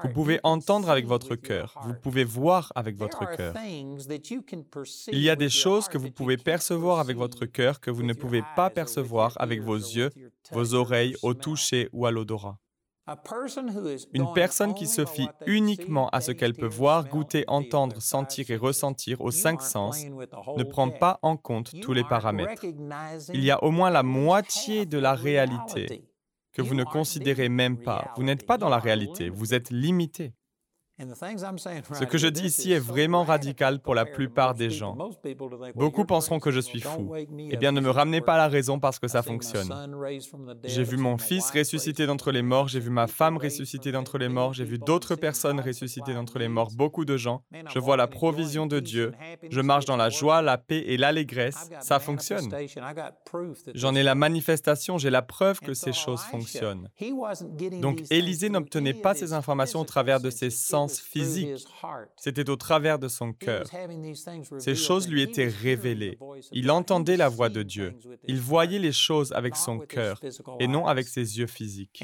Vous 0.04 0.13
pouvez 0.13 0.39
entendre 0.44 0.89
avec 0.89 1.07
votre 1.07 1.36
cœur, 1.36 1.80
vous 1.83 1.95
pouvez 1.95 2.24
voir 2.24 2.71
avec 2.75 2.95
votre 2.95 3.25
cœur. 3.36 3.56
Il 5.12 5.19
y 5.19 5.30
a 5.30 5.36
des 5.36 5.50
choses 5.50 5.88
que 5.88 5.98
vous 5.98 6.12
pouvez 6.12 6.38
percevoir 6.38 7.00
avec 7.00 7.18
votre 7.18 7.45
cœur 7.45 7.80
que 7.80 7.89
vous 7.89 8.04
ne 8.04 8.13
pouvez 8.13 8.44
pas 8.56 8.69
percevoir 8.69 9.33
avec 9.38 9.62
vos 9.62 9.75
yeux, 9.75 10.12
vos 10.51 10.75
oreilles, 10.75 11.15
au 11.24 11.33
toucher 11.33 11.89
ou 11.92 12.06
à 12.06 12.12
l'odorat. 12.12 12.60
Une 14.13 14.31
personne 14.33 14.73
qui 14.73 14.88
se 14.88 15.05
fie 15.05 15.27
uniquement 15.45 16.09
à 16.09 16.21
ce 16.21 16.31
qu'elle 16.31 16.53
peut 16.53 16.67
voir, 16.67 17.07
goûter, 17.07 17.44
entendre, 17.47 18.01
sentir 18.01 18.50
et 18.50 18.55
ressentir 18.55 19.19
aux 19.21 19.31
cinq 19.31 19.61
sens 19.61 20.05
ne 20.05 20.63
prend 20.63 20.89
pas 20.89 21.19
en 21.21 21.35
compte 21.35 21.71
tous 21.81 21.94
les 21.94 22.05
paramètres. 22.05 22.63
Il 23.33 23.44
y 23.44 23.51
a 23.51 23.61
au 23.63 23.71
moins 23.71 23.89
la 23.89 24.03
moitié 24.03 24.85
de 24.85 24.97
la 24.97 25.15
réalité 25.15 26.05
que 26.53 26.61
vous 26.61 26.75
ne 26.75 26.83
considérez 26.83 27.50
même 27.50 27.77
pas. 27.77 28.13
Vous 28.15 28.23
n'êtes 28.23 28.45
pas 28.45 28.57
dans 28.57 28.69
la 28.69 28.79
réalité, 28.79 29.29
vous 29.29 29.53
êtes 29.53 29.69
limité. 29.69 30.33
Ce 31.94 32.03
que 32.03 32.17
je 32.17 32.27
dis 32.27 32.45
ici 32.45 32.71
est 32.71 32.79
vraiment 32.79 33.24
radical 33.24 33.79
pour 33.79 33.95
la 33.95 34.05
plupart 34.05 34.53
des 34.53 34.69
gens. 34.69 34.98
Beaucoup 35.75 36.05
penseront 36.05 36.39
que 36.39 36.51
je 36.51 36.60
suis 36.60 36.81
fou. 36.81 37.13
Eh 37.50 37.57
bien, 37.57 37.72
ne 37.72 37.81
me 37.81 37.89
ramenez 37.89 38.22
pas 38.22 38.36
à 38.36 38.38
la 38.38 38.48
raison 38.48 38.79
parce 38.79 39.00
que 39.00 39.07
ça 39.07 39.22
fonctionne. 39.22 39.72
J'ai 40.63 40.83
vu 40.83 40.98
mon 40.98 41.17
fils 41.17 41.51
ressusciter 41.51 42.05
d'entre 42.05 42.31
les 42.31 42.41
morts, 42.41 42.67
j'ai 42.67 42.79
vu 42.79 42.89
ma 42.89 43.07
femme 43.07 43.38
ressusciter 43.38 43.91
d'entre 43.91 44.17
les 44.17 44.29
morts, 44.29 44.53
j'ai 44.53 44.65
vu 44.65 44.77
d'autres 44.79 45.15
personnes 45.15 45.60
ressusciter 45.60 46.13
d'entre 46.13 46.39
les 46.39 46.48
morts, 46.48 46.72
beaucoup 46.75 47.05
de 47.05 47.17
gens. 47.17 47.43
Je 47.74 47.79
vois 47.79 47.98
la 47.98 48.07
provision 48.07 48.65
de 48.65 48.79
Dieu. 48.79 49.13
Je 49.50 49.62
marche 49.62 49.86
dans 49.86 49.98
la 49.98 50.10
joie, 50.10 50.41
la 50.41 50.57
paix 50.57 50.83
et 50.88 50.98
l'allégresse. 50.98 51.69
Ça 51.81 52.00
fonctionne. 52.00 52.50
J'en 53.74 53.95
ai 53.95 54.03
la 54.03 54.15
manifestation, 54.15 54.98
j'ai 54.98 55.10
la 55.10 55.22
preuve 55.22 55.60
que 55.60 55.74
ces 55.74 55.93
choses 55.93 56.22
fonctionnent. 56.22 56.89
Donc, 57.81 58.01
Élisée 58.10 58.50
n'obtenait 58.50 58.93
pas 58.93 59.13
ces 59.13 59.33
informations 59.33 59.81
au 59.81 59.86
travers 59.86 60.19
de 60.19 60.29
ses 60.29 60.50
sens 60.50 60.92
physique. 61.00 61.50
C'était 62.17 62.50
au 62.50 62.55
travers 62.55 63.00
de 63.00 63.07
son 63.07 63.33
cœur. 63.33 63.65
Ces 64.59 64.75
choses 64.75 65.07
lui 65.07 65.21
étaient 65.21 65.47
révélées. 65.47 66.17
Il 66.51 66.71
entendait 66.71 67.17
la 67.17 67.29
voix 67.29 67.50
de 67.50 67.63
Dieu. 67.63 67.93
Il 68.27 68.39
voyait 68.39 68.79
les 68.79 68.91
choses 68.91 69.31
avec 69.33 69.55
son 69.55 69.79
cœur 69.79 70.19
et 70.59 70.67
non 70.67 70.88
avec 70.88 71.07
ses 71.07 71.39
yeux 71.39 71.47
physiques. 71.47 72.03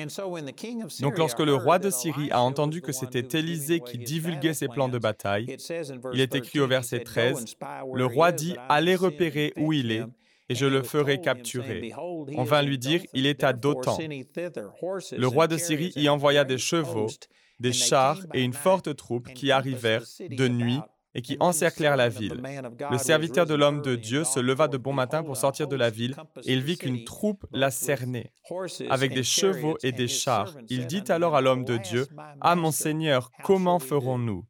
Donc 1.02 1.18
lorsque 1.18 1.40
le 1.40 1.56
roi 1.56 1.80
de 1.80 1.90
Syrie 1.90 2.32
a 2.32 2.42
entendu 2.42 2.82
que 2.82 2.92
c'était 2.92 3.38
Élisée 3.38 3.80
qui 3.80 3.98
divulguait 3.98 4.54
ses 4.54 4.68
plans 4.68 4.90
de 4.90 4.98
bataille, 4.98 5.58
il 6.14 6.20
est 6.20 6.36
écrit 6.36 6.60
au 6.60 6.68
verset 6.68 7.02
13, 7.02 7.56
le 7.94 8.06
roi 8.06 8.32
dit, 8.32 8.56
allez 8.68 8.96
repérer 8.96 9.54
où 9.58 9.74
il 9.74 9.92
est 9.92 10.04
et 10.50 10.56
je 10.56 10.66
le 10.66 10.82
ferai 10.82 11.22
capturer. 11.22 11.94
On 12.36 12.44
vint 12.44 12.64
lui 12.64 12.78
dire, 12.78 13.02
il 13.14 13.26
est 13.28 13.44
à 13.44 13.54
Dothan. 13.54 13.98
Le 14.00 15.28
roi 15.28 15.48
de 15.48 15.58
Syrie 15.58 15.94
y 15.96 16.10
envoya 16.10 16.44
des 16.44 16.58
chevaux 16.58 17.08
des 17.60 17.74
chars 17.74 18.20
et 18.34 18.44
une 18.44 18.54
forte 18.54 18.96
troupe 18.96 19.34
qui 19.34 19.52
arrivèrent 19.52 20.06
de 20.30 20.48
nuit 20.48 20.80
et 21.16 21.22
qui 21.22 21.38
encerclèrent 21.40 21.98
la 21.98 22.10
ville. 22.10 22.42
Le 22.92 22.98
serviteur 22.98 23.46
de 23.46 23.56
l'homme 23.56 23.82
de 23.82 23.96
Dieu 23.96 24.24
se 24.24 24.40
leva 24.40 24.68
de 24.68 24.78
bon 24.78 24.94
matin 24.94 25.24
pour 25.24 25.38
sortir 25.38 25.68
de 25.68 25.76
la 25.76 25.90
ville, 25.90 26.16
et 26.46 26.54
il 26.54 26.62
vit 26.62 26.78
qu'une 26.78 27.04
troupe 27.04 27.46
la 27.52 27.72
cernait, 27.72 28.32
avec 28.90 29.14
des 29.14 29.24
chevaux 29.24 29.78
et 29.84 29.92
des 29.92 30.08
chars. 30.08 30.56
Il 30.70 30.86
dit 30.86 31.04
alors 31.10 31.36
à 31.36 31.42
l'homme 31.42 31.66
de 31.66 31.78
Dieu, 31.78 32.08
Ah 32.42 32.56
mon 32.56 32.72
Seigneur, 32.72 33.32
comment 33.44 33.80
ferons-nous 33.80 34.46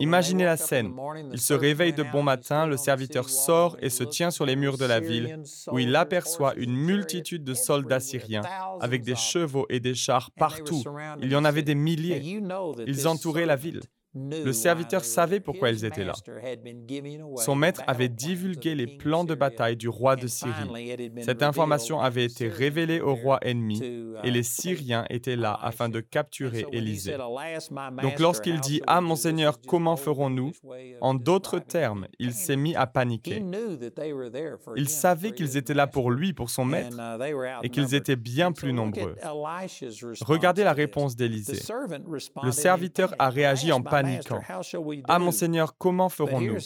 Imaginez 0.00 0.44
la 0.44 0.56
scène. 0.56 0.92
Il 1.32 1.40
se 1.40 1.54
réveille 1.54 1.92
de 1.92 2.02
bon 2.02 2.22
matin, 2.22 2.66
le 2.66 2.76
serviteur 2.76 3.28
sort 3.28 3.76
et 3.80 3.90
se 3.90 4.04
tient 4.04 4.30
sur 4.30 4.46
les 4.46 4.56
murs 4.56 4.78
de 4.78 4.84
la 4.84 5.00
ville, 5.00 5.42
où 5.70 5.78
il 5.78 5.94
aperçoit 5.96 6.54
une 6.56 6.76
multitude 6.76 7.44
de 7.44 7.54
soldats 7.54 8.00
syriens, 8.00 8.42
avec 8.80 9.02
des 9.02 9.16
chevaux 9.16 9.66
et 9.68 9.80
des 9.80 9.94
chars 9.94 10.30
partout. 10.30 10.82
Il 11.22 11.30
y 11.30 11.36
en 11.36 11.44
avait 11.44 11.62
des 11.62 11.74
milliers. 11.74 12.40
Ils 12.86 13.08
entouraient 13.08 13.46
la 13.46 13.56
ville. 13.56 13.80
Le 14.16 14.52
serviteur 14.52 15.04
savait 15.04 15.40
pourquoi 15.40 15.70
ils 15.70 15.84
étaient 15.84 16.04
là. 16.04 16.14
Son 17.36 17.54
maître 17.54 17.82
avait 17.86 18.08
divulgué 18.08 18.74
les 18.74 18.86
plans 18.86 19.24
de 19.24 19.34
bataille 19.34 19.76
du 19.76 19.88
roi 19.88 20.16
de 20.16 20.26
Syrie. 20.26 21.12
Cette 21.20 21.42
information 21.42 22.00
avait 22.00 22.24
été 22.24 22.48
révélée 22.48 23.00
au 23.00 23.14
roi 23.14 23.38
ennemi 23.42 23.82
et 24.24 24.30
les 24.30 24.42
Syriens 24.42 25.04
étaient 25.10 25.36
là 25.36 25.58
afin 25.60 25.88
de 25.88 26.00
capturer 26.00 26.64
Élisée. 26.72 27.16
Donc 28.02 28.18
lorsqu'il 28.18 28.60
dit⁇ 28.60 28.78
Ah 28.86 29.00
mon 29.00 29.16
Seigneur, 29.16 29.60
comment 29.60 29.96
ferons-nous?⁇ 29.96 30.50
en 31.00 31.14
d'autres 31.14 31.58
termes, 31.58 32.06
il 32.18 32.32
s'est 32.32 32.56
mis 32.56 32.74
à 32.74 32.86
paniquer. 32.86 33.42
Il 34.76 34.88
savait 34.88 35.32
qu'ils 35.32 35.56
étaient 35.56 35.74
là 35.74 35.86
pour 35.86 36.10
lui, 36.10 36.32
pour 36.32 36.48
son 36.50 36.64
maître, 36.64 36.96
et 37.62 37.68
qu'ils 37.68 37.94
étaient 37.94 38.16
bien 38.16 38.52
plus 38.52 38.72
nombreux. 38.72 39.16
Regardez 40.22 40.64
la 40.64 40.72
réponse 40.72 41.16
d'Élisée. 41.16 41.60
Le 42.42 42.50
serviteur 42.50 43.14
a 43.18 43.28
réagi 43.28 43.72
en 43.72 43.82
panique 43.82 44.05
ah 45.08 45.18
mon 45.18 45.32
Seigneur, 45.32 45.76
comment 45.76 46.08
ferons-nous? 46.08 46.58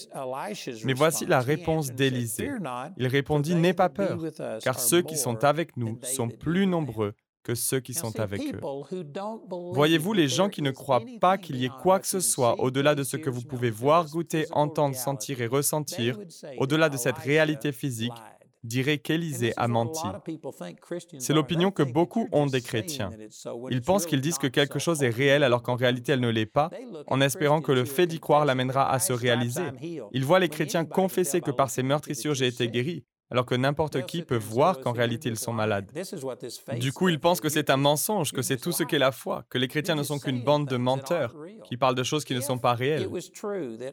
Mais 0.85 0.95
voici 0.95 1.27
la 1.27 1.41
réponse 1.41 1.93
d'Élisée. 1.93 2.51
Il 2.97 3.07
répondit, 3.07 3.55
N'aie 3.55 3.75
pas 3.75 3.89
peur, 3.89 4.19
car 4.63 4.79
ceux 4.79 5.03
qui 5.03 5.17
sont 5.17 5.45
avec 5.45 5.77
nous 5.77 5.99
sont 6.03 6.29
plus 6.29 6.67
nombreux 6.67 7.15
que 7.43 7.55
ceux 7.55 7.81
qui 7.81 7.95
sont 7.95 8.19
avec 8.21 8.43
eux. 8.43 8.61
Voyez-vous, 9.73 10.13
les 10.13 10.29
gens 10.29 10.49
qui 10.49 10.63
ne 10.63 10.71
croient 10.71 11.03
pas 11.21 11.39
qu'il 11.39 11.57
y 11.57 11.65
ait 11.65 11.71
quoi 11.83 11.99
que 11.99 12.07
ce 12.07 12.21
soit 12.21 12.61
au-delà 12.61 12.95
de 12.95 13.03
ce 13.03 13.17
que 13.17 13.31
vous 13.31 13.43
pouvez 13.43 13.71
voir, 13.71 14.07
goûter, 14.07 14.47
entendre, 14.53 14.95
sentir 14.95 15.41
et 15.41 15.47
ressentir, 15.47 16.19
au-delà 16.59 16.89
de 16.89 16.97
cette 16.97 17.19
réalité 17.19 17.73
physique, 17.73 18.13
dirait 18.63 18.99
qu'Élisée 18.99 19.53
a 19.57 19.69
menti. 19.69 20.07
C'est 21.19 21.33
l'opinion 21.33 21.71
que 21.71 21.83
beaucoup 21.83 22.29
ont 22.33 22.47
des 22.47 22.61
chrétiens. 22.61 23.11
Ils 23.71 23.83
pensent 23.83 24.07
qu'ils 24.07 24.21
disent 24.21 24.39
que 24.39 24.47
quelque 24.47 24.79
chose 24.79 25.03
est 25.03 25.11
réel 25.11 25.43
alors 25.43 25.63
qu'en 25.63 25.77
réalité 25.77 26.13
elle 26.13 26.21
ne 26.21 26.29
l'est 26.29 26.47
pas, 26.47 26.71
en 27.07 27.21
espérant 27.21 27.61
que 27.63 27.73
le 27.73 27.85
fait 27.85 28.07
d'y 28.07 28.21
croire 28.21 28.45
l'amènera 28.45 28.91
à 28.91 28.99
se 28.99 29.13
réaliser. 29.13 29.63
Ils 30.13 30.25
voient 30.25 30.41
les 30.41 30.49
chrétiens 30.49 30.85
confesser 30.85 31.41
que 31.41 31.51
par 31.51 31.71
ces 31.71 31.83
meurtrissures 31.83 32.35
j'ai 32.35 32.47
été 32.47 32.69
guéri, 32.69 33.05
alors 33.31 33.47
que 33.47 33.55
n'importe 33.55 34.05
qui 34.07 34.23
peut 34.23 34.37
voir 34.37 34.81
qu'en 34.81 34.93
réalité 34.93 35.29
ils 35.29 35.39
sont 35.39 35.53
malades. 35.53 35.91
Du 36.79 36.93
coup, 36.93 37.09
ils 37.09 37.21
pensent 37.21 37.41
que 37.41 37.49
c'est 37.49 37.71
un 37.71 37.77
mensonge, 37.77 38.33
que 38.33 38.43
c'est 38.43 38.57
tout 38.57 38.73
ce 38.73 38.83
qu'est 38.83 38.99
la 38.99 39.13
foi, 39.13 39.45
que 39.49 39.59
les 39.59 39.69
chrétiens 39.69 39.95
ne 39.95 40.03
sont 40.03 40.19
qu'une 40.19 40.43
bande 40.43 40.67
de 40.67 40.77
menteurs 40.77 41.35
qui 41.65 41.77
parlent 41.77 41.95
de 41.95 42.03
choses 42.03 42.25
qui 42.25 42.35
ne 42.35 42.41
sont 42.41 42.59
pas 42.59 42.75
réelles. 42.75 43.09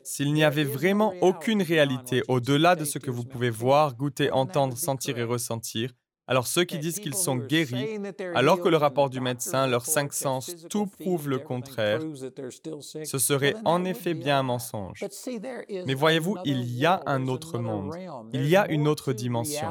S'il 0.03 0.33
n'y 0.33 0.43
avait 0.43 0.63
vraiment 0.63 1.13
aucune 1.21 1.61
réalité 1.61 2.23
au-delà 2.27 2.75
de 2.75 2.85
ce 2.85 2.97
que 2.97 3.11
vous 3.11 3.23
pouvez 3.23 3.49
voir, 3.49 3.95
goûter, 3.95 4.31
entendre, 4.31 4.77
sentir 4.77 5.17
et 5.17 5.23
ressentir, 5.23 5.91
alors 6.27 6.47
ceux 6.47 6.65
qui 6.65 6.77
disent 6.77 6.99
qu'ils 6.99 7.15
sont 7.15 7.37
guéris, 7.37 7.99
alors 8.35 8.59
que 8.59 8.67
le 8.67 8.77
rapport 8.77 9.09
du 9.09 9.21
médecin, 9.21 9.67
leurs 9.67 9.85
cinq 9.85 10.13
sens, 10.13 10.55
tout 10.69 10.85
prouve 10.85 11.29
le 11.29 11.39
contraire, 11.39 12.01
ce 13.03 13.17
serait 13.17 13.55
en 13.65 13.85
effet 13.85 14.13
bien 14.13 14.39
un 14.39 14.43
mensonge. 14.43 15.05
Mais 15.85 15.93
voyez-vous, 15.93 16.37
il 16.43 16.69
y 16.73 16.85
a 16.85 17.01
un 17.05 17.27
autre 17.27 17.59
monde, 17.59 17.93
il 18.33 18.47
y 18.47 18.55
a 18.55 18.69
une 18.69 18.87
autre 18.87 19.13
dimension. 19.13 19.67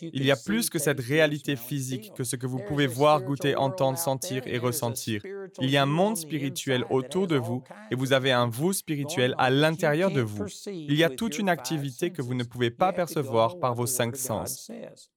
Il 0.00 0.24
y 0.24 0.30
a 0.30 0.36
plus 0.36 0.70
que 0.70 0.78
cette 0.78 1.00
réalité 1.00 1.56
physique, 1.56 2.12
que 2.14 2.24
ce 2.24 2.36
que 2.36 2.46
vous 2.46 2.60
pouvez 2.60 2.86
voir, 2.86 3.22
goûter, 3.22 3.54
entendre, 3.56 3.98
sentir 3.98 4.42
et 4.46 4.58
ressentir. 4.58 5.22
Il 5.60 5.70
y 5.70 5.76
a 5.76 5.82
un 5.82 5.86
monde 5.86 6.16
spirituel 6.16 6.84
autour 6.90 7.26
de 7.26 7.36
vous 7.36 7.62
et 7.90 7.94
vous 7.94 8.12
avez 8.12 8.32
un 8.32 8.48
vous 8.48 8.72
spirituel 8.72 9.34
à 9.38 9.50
l'intérieur 9.50 10.10
de 10.10 10.20
vous. 10.22 10.46
Il 10.66 10.94
y 10.94 11.04
a 11.04 11.10
toute 11.10 11.38
une 11.38 11.48
activité 11.48 12.10
que 12.10 12.22
vous 12.22 12.34
ne 12.34 12.44
pouvez 12.44 12.70
pas 12.70 12.92
percevoir 12.92 13.58
par 13.58 13.74
vos 13.74 13.86
cinq 13.86 14.16
sens. 14.16 14.70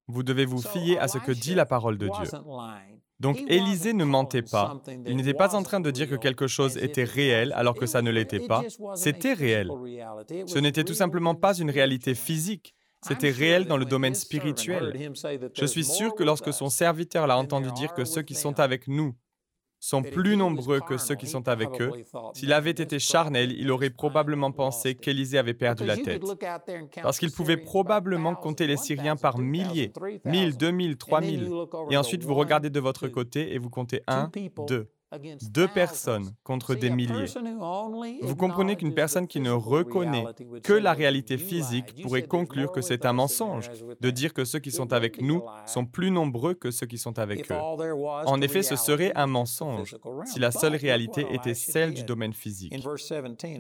Vous 0.08 0.24
devez 0.24 0.46
vous 0.46 0.62
fier 0.62 0.98
à 1.00 1.08
ce 1.08 1.18
que 1.18 1.32
dit 1.32 1.56
la 1.56 1.66
parole 1.66 1.98
de 1.98 2.08
Dieu. 2.08 2.40
Donc 3.20 3.42
Élisée 3.48 3.94
ne 3.94 4.06
mentait 4.06 4.44
pas. 4.44 4.82
Il 5.06 5.16
n'était 5.16 5.34
pas 5.34 5.56
en 5.56 5.64
train 5.64 5.80
de 5.80 5.92
dire 5.92 6.08
que 6.08 6.16
quelque 6.16 6.48
chose 6.48 6.78
était 6.78 7.04
réel 7.04 7.52
alors 7.54 7.76
que 7.76 7.86
ça 7.86 8.02
ne 8.02 8.12
l'était 8.12 8.40
pas. 8.40 8.64
C'était 8.96 9.34
réel. 9.34 9.70
Ce 10.46 10.60
n'était 10.60 10.84
tout 10.84 10.94
simplement 10.94 11.36
pas 11.36 11.58
une 11.58 11.72
réalité 11.72 12.14
physique. 12.16 12.76
C'était 13.02 13.32
réel 13.32 13.66
dans 13.66 13.78
le 13.78 13.86
domaine 13.86 14.16
spirituel. 14.16 15.12
Je 15.54 15.66
suis 15.66 15.86
sûr 15.86 16.16
que 16.16 16.24
lorsque 16.24 16.54
son 16.54 16.70
serviteur 16.70 17.28
l'a 17.28 17.38
entendu 17.38 17.72
dire 17.72 17.94
que 17.94 18.06
ceux 18.06 18.22
qui 18.22 18.36
sont 18.36 18.60
avec 18.60 18.88
nous 18.88 19.16
sont 19.80 20.02
plus 20.02 20.38
nombreux 20.38 20.80
que 20.80 20.98
ceux 20.98 21.16
qui 21.16 21.28
sont 21.28 21.48
avec 21.48 21.70
eux. 21.82 21.92
S'il 22.34 22.54
avait 22.54 22.72
été 22.72 23.00
charnel, 23.00 23.52
il 23.52 23.72
aurait 23.72 23.90
probablement 23.90 24.52
pensé 24.52 24.96
qu'Élisée 24.96 25.38
avait 25.38 25.54
perdu 25.54 25.86
la 25.86 25.98
tête. 25.98 26.24
Parce 27.02 27.20
qu'il 27.20 27.32
pouvait 27.32 27.58
probablement 27.58 28.36
compter 28.36 28.68
les 28.68 28.78
Syriens 28.78 29.16
par 29.16 29.38
milliers, 29.38 29.92
mille, 30.26 30.58
deux 30.58 30.72
mille, 30.72 30.98
trois 30.98 31.22
mille. 31.22 31.50
Et 31.90 31.98
ensuite, 31.98 32.24
vous 32.24 32.36
regardez 32.36 32.70
de 32.70 32.80
votre 32.80 33.08
côté 33.08 33.54
et 33.54 33.58
vous 33.58 33.70
comptez 33.70 34.02
un, 34.08 34.32
deux 34.68 34.90
deux 35.52 35.68
personnes 35.68 36.32
contre 36.44 36.76
des 36.76 36.90
milliers. 36.90 37.26
Vous 38.22 38.36
comprenez 38.36 38.76
qu'une 38.76 38.94
personne 38.94 39.28
qui 39.28 39.40
ne 39.40 39.52
reconnaît 39.52 40.26
que 40.64 40.74
la 40.74 40.94
réalité 40.94 41.38
physique 41.38 42.02
pourrait 42.04 42.24
conclure 42.24 42.72
que 42.72 42.82
c'est 42.82 43.06
un 43.06 43.14
mensonge 43.14 43.70
de 44.00 44.10
dire 44.10 44.34
que 44.34 44.44
ceux 44.46 44.60
qui 44.60 44.72
sont 44.72 44.92
avec 44.94 45.22
nous 45.22 45.44
sont 45.66 45.86
plus 45.86 46.12
nombreux 46.12 46.54
que 46.54 46.72
ceux 46.72 46.88
qui 46.88 46.98
sont 46.98 47.20
avec 47.20 47.52
eux. 47.52 47.56
En 47.56 48.42
effet, 48.42 48.64
ce 48.64 48.76
serait 48.76 49.12
un 49.16 49.28
mensonge 49.28 49.96
si 50.26 50.40
la 50.40 50.52
seule 50.52 50.76
réalité 50.76 51.26
était 51.32 51.54
celle 51.54 51.94
du 51.94 52.04
domaine 52.04 52.34
physique. 52.34 52.74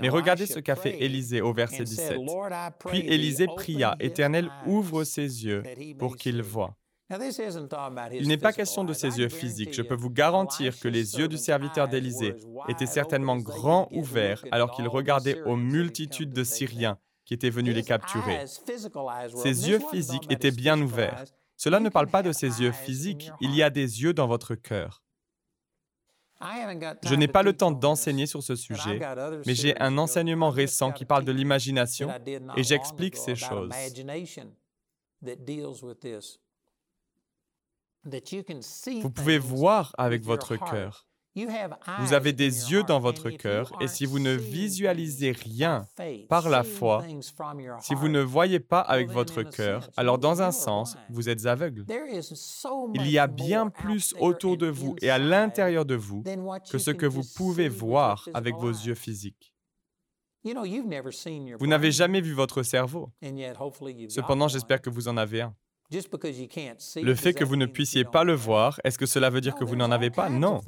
Mais 0.01 0.09
regardez 0.09 0.45
ce 0.45 0.59
qu'a 0.59 0.75
fait 0.75 1.01
Élisée 1.01 1.41
au 1.41 1.53
verset 1.53 1.83
17. 1.83 2.19
Puis 2.85 2.99
Élisée 2.99 3.47
pria, 3.55 3.95
Éternel, 3.99 4.49
ouvre 4.65 5.03
ses 5.03 5.45
yeux 5.45 5.63
pour 5.97 6.17
qu'il 6.17 6.41
voie. 6.41 6.75
Il 7.09 8.27
n'est 8.27 8.37
pas 8.37 8.51
question 8.51 8.83
de 8.83 8.93
ses 8.93 9.19
yeux 9.19 9.29
physiques. 9.29 9.73
Je 9.73 9.81
peux 9.81 9.95
vous 9.95 10.09
garantir 10.09 10.77
que 10.77 10.87
les 10.87 11.15
yeux 11.15 11.27
du 11.27 11.37
serviteur 11.37 11.87
d'Élysée 11.87 12.35
étaient 12.67 12.85
certainement 12.85 13.37
grands 13.37 13.87
ouverts 13.91 14.43
alors 14.51 14.71
qu'il 14.71 14.87
regardait 14.87 15.41
aux 15.43 15.55
multitudes 15.55 16.33
de 16.33 16.43
Syriens 16.43 16.97
qui 17.23 17.33
étaient 17.33 17.49
venus 17.49 17.75
les 17.75 17.83
capturer. 17.83 18.45
Ses 18.47 19.69
yeux 19.69 19.79
physiques 19.91 20.31
étaient 20.31 20.51
bien 20.51 20.81
ouverts. 20.81 21.25
Cela 21.55 21.79
ne 21.79 21.89
parle 21.89 22.07
pas 22.07 22.23
de 22.23 22.31
ses 22.31 22.61
yeux 22.61 22.71
physiques, 22.71 23.31
il 23.41 23.55
y 23.55 23.63
a 23.63 23.69
des 23.69 24.01
yeux 24.01 24.13
dans 24.13 24.27
votre 24.27 24.55
cœur. 24.55 25.01
Je 27.03 27.15
n'ai 27.15 27.27
pas 27.27 27.41
le 27.41 27.53
temps 27.53 27.71
d'enseigner 27.71 28.27
sur 28.27 28.43
ce 28.43 28.55
sujet, 28.55 28.99
mais 29.45 29.55
j'ai 29.55 29.77
un 29.79 29.97
enseignement 29.97 30.51
récent 30.51 30.91
qui 30.91 31.03
parle 31.03 31.25
de 31.25 31.31
l'imagination 31.31 32.09
et 32.55 32.63
j'explique 32.63 33.17
ces 33.17 33.35
choses. 33.35 33.71
Vous 39.01 39.09
pouvez 39.11 39.37
voir 39.37 39.93
avec 39.97 40.23
votre 40.23 40.55
cœur. 40.55 41.07
Vous 41.99 42.13
avez 42.13 42.33
des 42.33 42.71
yeux 42.71 42.81
dans 42.83 42.99
votre 42.99 43.29
cœur 43.29 43.71
et 43.79 43.87
si 43.87 44.05
vous 44.05 44.17
ne 44.17 44.31
visualisez 44.33 45.33
rien 45.33 45.85
par 46.29 46.49
la 46.49 46.63
foi, 46.63 47.03
si 47.81 47.93
vous 47.93 48.09
ne 48.09 48.21
voyez 48.21 48.59
pas 48.59 48.79
avec 48.79 49.11
votre 49.11 49.43
cœur, 49.43 49.87
alors 49.97 50.17
dans 50.17 50.41
un 50.41 50.51
sens, 50.51 50.97
vous 51.09 51.29
êtes 51.29 51.45
aveugle. 51.45 51.85
Il 52.95 53.07
y 53.07 53.19
a 53.19 53.27
bien 53.27 53.69
plus 53.69 54.15
autour 54.19 54.57
de 54.57 54.67
vous 54.67 54.95
et 55.01 55.11
à 55.11 55.19
l'intérieur 55.19 55.85
de 55.85 55.95
vous 55.95 56.23
que 56.71 56.79
ce 56.79 56.89
que 56.91 57.05
vous 57.05 57.23
pouvez 57.35 57.69
voir 57.69 58.27
avec 58.33 58.55
vos 58.55 58.71
yeux 58.71 58.95
physiques. 58.95 59.53
Vous 61.59 61.67
n'avez 61.67 61.91
jamais 61.91 62.21
vu 62.21 62.33
votre 62.33 62.63
cerveau. 62.63 63.11
Cependant, 64.09 64.47
j'espère 64.47 64.81
que 64.81 64.89
vous 64.89 65.07
en 65.07 65.17
avez 65.17 65.41
un. 65.41 65.55
Le 65.89 67.15
fait 67.15 67.33
que 67.33 67.45
vous 67.45 67.55
ne 67.55 67.65
puissiez 67.65 68.03
pas 68.03 68.25
le 68.25 68.33
voir, 68.33 68.79
est-ce 68.83 68.97
que 68.97 69.05
cela 69.05 69.29
veut 69.29 69.39
dire 69.39 69.55
que 69.55 69.63
vous 69.63 69.77
n'en 69.77 69.89
avez 69.89 70.09
pas? 70.09 70.29
Non. 70.29 70.61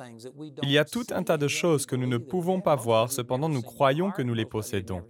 Il 0.64 0.72
y 0.72 0.78
a 0.78 0.86
tout 0.86 1.06
un 1.12 1.24
tas 1.24 1.38
de 1.38 1.50
choses 1.50 1.86
que 1.86 1.98
nous 1.98 2.08
ne 2.08 2.18
pouvons 2.18 2.62
pas 2.62 2.76
voir, 2.76 3.12
cependant 3.12 3.50
nous 3.50 3.62
croyons 3.62 4.12
que 4.12 4.22
nous 4.22 4.34
les 4.34 4.46
possédons. 4.46 5.04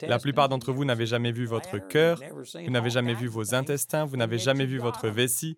La 0.00 0.18
plupart 0.18 0.48
d'entre 0.48 0.72
vous 0.72 0.86
n'avez 0.86 1.04
jamais 1.04 1.32
vu 1.32 1.44
votre 1.44 1.78
cœur, 1.78 2.20
vous 2.54 2.70
n'avez 2.70 2.90
jamais 2.90 3.14
vu 3.14 3.26
vos 3.26 3.54
intestins, 3.54 4.06
vous 4.06 4.16
n'avez 4.16 4.38
jamais 4.38 4.64
vu 4.64 4.78
votre 4.78 5.08
vessie. 5.08 5.56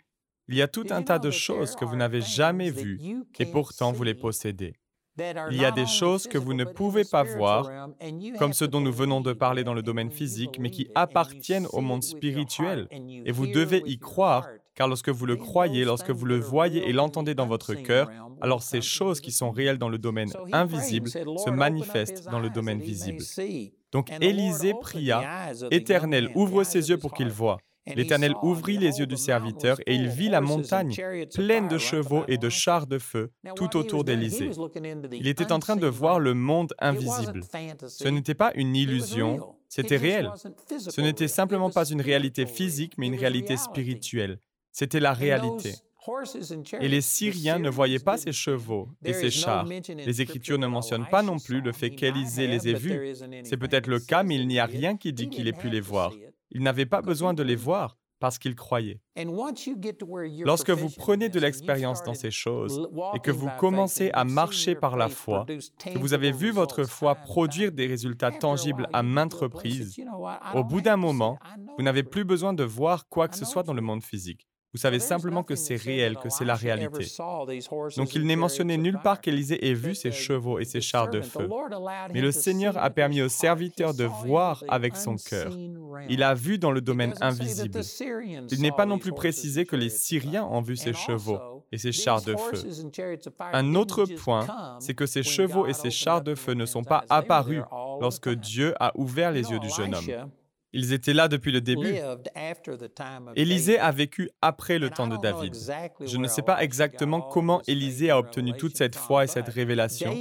Il 0.48 0.56
y 0.56 0.62
a 0.62 0.68
tout 0.68 0.86
un 0.90 1.02
tas 1.02 1.18
de 1.18 1.30
choses 1.30 1.74
que 1.76 1.84
vous 1.84 1.96
n'avez 1.96 2.20
jamais 2.20 2.70
vues 2.70 3.00
et 3.38 3.46
pourtant 3.46 3.92
vous 3.92 4.02
les 4.02 4.14
possédez. 4.14 4.74
Il 5.18 5.56
y 5.56 5.64
a 5.64 5.70
des 5.70 5.86
choses 5.86 6.26
que 6.26 6.38
vous 6.38 6.54
ne 6.54 6.64
pouvez 6.64 7.04
pas 7.04 7.22
voir, 7.22 7.70
comme 8.38 8.52
ce 8.52 8.64
dont 8.64 8.80
nous 8.80 8.92
venons 8.92 9.20
de 9.20 9.32
parler 9.32 9.62
dans 9.62 9.74
le 9.74 9.82
domaine 9.82 10.10
physique, 10.10 10.58
mais 10.58 10.70
qui 10.70 10.88
appartiennent 10.94 11.68
au 11.72 11.80
monde 11.80 12.02
spirituel. 12.02 12.88
Et 13.24 13.30
vous 13.30 13.46
devez 13.46 13.82
y 13.86 13.98
croire, 13.98 14.48
car 14.74 14.88
lorsque 14.88 15.10
vous 15.10 15.26
le 15.26 15.36
croyez, 15.36 15.84
lorsque 15.84 16.10
vous 16.10 16.26
le 16.26 16.38
voyez 16.38 16.88
et 16.88 16.92
l'entendez 16.92 17.34
dans 17.34 17.46
votre 17.46 17.74
cœur, 17.74 18.10
alors 18.40 18.62
ces 18.62 18.80
choses 18.82 19.20
qui 19.20 19.30
sont 19.30 19.52
réelles 19.52 19.78
dans 19.78 19.88
le 19.88 19.98
domaine 19.98 20.32
invisible 20.52 21.08
se 21.08 21.50
manifestent 21.50 22.28
dans 22.28 22.40
le 22.40 22.50
domaine 22.50 22.80
visible. 22.80 23.22
Donc 23.92 24.10
Élisée 24.20 24.74
pria, 24.80 25.52
Éternel, 25.70 26.30
ouvre 26.34 26.64
ses 26.64 26.90
yeux 26.90 26.98
pour 26.98 27.14
qu'il 27.14 27.28
voie. 27.28 27.58
L'Éternel 27.86 28.34
ouvrit 28.42 28.78
les 28.78 28.98
yeux 28.98 29.06
du 29.06 29.16
serviteur 29.16 29.78
et 29.86 29.94
il 29.94 30.08
vit 30.08 30.28
la 30.28 30.40
montagne 30.40 30.94
pleine 31.34 31.68
de 31.68 31.78
chevaux 31.78 32.24
et 32.28 32.38
de 32.38 32.48
chars 32.48 32.86
de 32.86 32.98
feu 32.98 33.30
tout 33.56 33.76
autour 33.76 34.04
d'Élysée. 34.04 34.50
Il 35.12 35.28
était 35.28 35.52
en 35.52 35.58
train 35.58 35.76
de 35.76 35.86
voir 35.86 36.18
le 36.18 36.34
monde 36.34 36.72
invisible. 36.78 37.42
Ce 37.86 38.08
n'était 38.08 38.34
pas 38.34 38.52
une 38.54 38.74
illusion, 38.74 39.54
c'était 39.68 39.96
réel. 39.96 40.30
Ce 40.78 41.00
n'était 41.00 41.28
simplement 41.28 41.70
pas 41.70 41.84
une 41.84 42.00
réalité 42.00 42.46
physique, 42.46 42.94
mais 42.96 43.06
une 43.06 43.18
réalité 43.18 43.56
spirituelle. 43.56 44.38
C'était 44.72 45.00
la 45.00 45.12
réalité. 45.12 45.74
Et 46.80 46.88
les 46.88 47.00
Syriens 47.00 47.58
ne 47.58 47.70
voyaient 47.70 47.98
pas 47.98 48.16
ces 48.18 48.32
chevaux 48.32 48.88
et 49.04 49.12
ces 49.12 49.30
chars. 49.30 49.64
Les 49.64 50.20
Écritures 50.20 50.58
ne 50.58 50.66
mentionnent 50.66 51.06
pas 51.10 51.22
non 51.22 51.38
plus 51.38 51.60
le 51.60 51.72
fait 51.72 51.90
qu'Élisée 51.90 52.46
les 52.46 52.68
ait 52.68 52.74
vus. 52.74 53.14
C'est 53.44 53.56
peut-être 53.56 53.86
le 53.86 54.00
cas, 54.00 54.22
mais 54.22 54.36
il 54.36 54.46
n'y 54.46 54.58
a 54.58 54.66
rien 54.66 54.96
qui 54.96 55.12
dit 55.12 55.28
qu'il 55.28 55.48
ait 55.48 55.52
pu 55.52 55.70
les 55.70 55.80
voir. 55.80 56.12
Il 56.54 56.62
n'avait 56.62 56.86
pas 56.86 57.02
besoin 57.02 57.34
de 57.34 57.42
les 57.42 57.56
voir 57.56 57.98
parce 58.20 58.38
qu'il 58.38 58.54
croyait. 58.54 59.00
Lorsque 60.44 60.70
vous 60.70 60.88
prenez 60.96 61.28
de 61.28 61.38
l'expérience 61.38 62.02
dans 62.04 62.14
ces 62.14 62.30
choses 62.30 62.88
et 63.14 63.18
que 63.18 63.30
vous 63.30 63.50
commencez 63.58 64.10
à 64.12 64.24
marcher 64.24 64.74
par 64.74 64.96
la 64.96 65.08
foi, 65.08 65.44
que 65.46 65.98
vous 65.98 66.14
avez 66.14 66.32
vu 66.32 66.50
votre 66.50 66.84
foi 66.84 67.16
produire 67.16 67.72
des 67.72 67.86
résultats 67.86 68.30
tangibles 68.30 68.88
à 68.92 69.02
maintes 69.02 69.34
reprises, 69.34 69.96
au 70.54 70.64
bout 70.64 70.80
d'un 70.80 70.96
moment, 70.96 71.38
vous 71.76 71.84
n'avez 71.84 72.02
plus 72.02 72.24
besoin 72.24 72.54
de 72.54 72.64
voir 72.64 73.08
quoi 73.08 73.28
que 73.28 73.36
ce 73.36 73.44
soit 73.44 73.62
dans 73.62 73.74
le 73.74 73.82
monde 73.82 74.02
physique. 74.02 74.48
Vous 74.74 74.80
savez 74.80 74.98
simplement 74.98 75.44
que 75.44 75.54
c'est 75.54 75.76
réel, 75.76 76.16
que 76.16 76.28
c'est 76.28 76.44
la 76.44 76.56
réalité. 76.56 77.06
Donc 77.96 78.16
il 78.16 78.26
n'est 78.26 78.34
mentionné 78.34 78.76
nulle 78.76 78.98
part 79.00 79.20
qu'Élisée 79.20 79.70
ait 79.70 79.74
vu 79.74 79.94
ses 79.94 80.10
chevaux 80.10 80.58
et 80.58 80.64
ses 80.64 80.80
chars 80.80 81.08
de 81.08 81.20
feu. 81.20 81.48
Mais 82.12 82.20
le 82.20 82.32
Seigneur 82.32 82.76
a 82.76 82.90
permis 82.90 83.22
au 83.22 83.28
serviteur 83.28 83.94
de 83.94 84.04
voir 84.04 84.64
avec 84.66 84.96
son 84.96 85.14
cœur. 85.14 85.56
Il 86.08 86.24
a 86.24 86.34
vu 86.34 86.58
dans 86.58 86.72
le 86.72 86.80
domaine 86.80 87.14
invisible. 87.20 87.80
Il 88.50 88.62
n'est 88.62 88.72
pas 88.72 88.84
non 88.84 88.98
plus 88.98 89.12
précisé 89.12 89.64
que 89.64 89.76
les 89.76 89.90
Syriens 89.90 90.44
ont 90.44 90.60
vu 90.60 90.76
ses 90.76 90.92
chevaux 90.92 91.38
et 91.70 91.78
ses 91.78 91.92
chars 91.92 92.22
de 92.22 92.34
feu. 92.34 92.58
Un 93.52 93.76
autre 93.76 94.04
point, 94.06 94.46
c'est 94.80 94.94
que 94.94 95.06
ces 95.06 95.22
chevaux 95.22 95.66
et 95.66 95.72
ces 95.72 95.92
chars 95.92 96.22
de 96.22 96.34
feu 96.34 96.54
ne 96.54 96.66
sont 96.66 96.82
pas 96.82 97.04
apparus 97.08 97.62
lorsque 98.00 98.28
Dieu 98.28 98.74
a 98.80 98.90
ouvert 98.96 99.30
les 99.30 99.50
yeux 99.50 99.60
du 99.60 99.70
jeune 99.70 99.94
homme. 99.94 100.30
Ils 100.74 100.92
étaient 100.92 101.14
là 101.14 101.28
depuis 101.28 101.52
le 101.52 101.60
début. 101.60 101.94
Élisée 103.36 103.78
a 103.78 103.92
vécu 103.92 104.28
après 104.42 104.78
le 104.78 104.90
temps 104.90 105.06
de 105.06 105.16
David. 105.16 105.54
Je 106.04 106.18
ne 106.18 106.26
sais 106.26 106.42
pas 106.42 106.62
exactement 106.62 107.20
comment 107.20 107.62
Élisée 107.68 108.10
a 108.10 108.18
obtenu 108.18 108.52
toute 108.54 108.76
cette 108.76 108.96
foi 108.96 109.24
et 109.24 109.26
cette 109.28 109.48
révélation, 109.48 110.14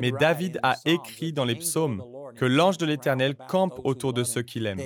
mais 0.00 0.10
David 0.10 0.58
a 0.62 0.76
écrit 0.84 1.32
dans 1.32 1.44
les 1.44 1.54
psaumes 1.54 2.02
que 2.36 2.44
l'ange 2.44 2.78
de 2.78 2.86
l'Éternel 2.86 3.36
campe 3.48 3.80
autour 3.84 4.12
de 4.12 4.24
ceux 4.24 4.42
qu'il 4.42 4.66
aime, 4.66 4.80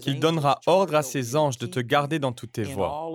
qu'il 0.00 0.20
donnera 0.20 0.60
ordre 0.66 0.94
à 0.94 1.02
ses 1.02 1.36
anges 1.36 1.58
de 1.58 1.66
te 1.66 1.80
garder 1.80 2.18
dans 2.18 2.32
toutes 2.32 2.52
tes 2.52 2.64
voies. 2.64 3.10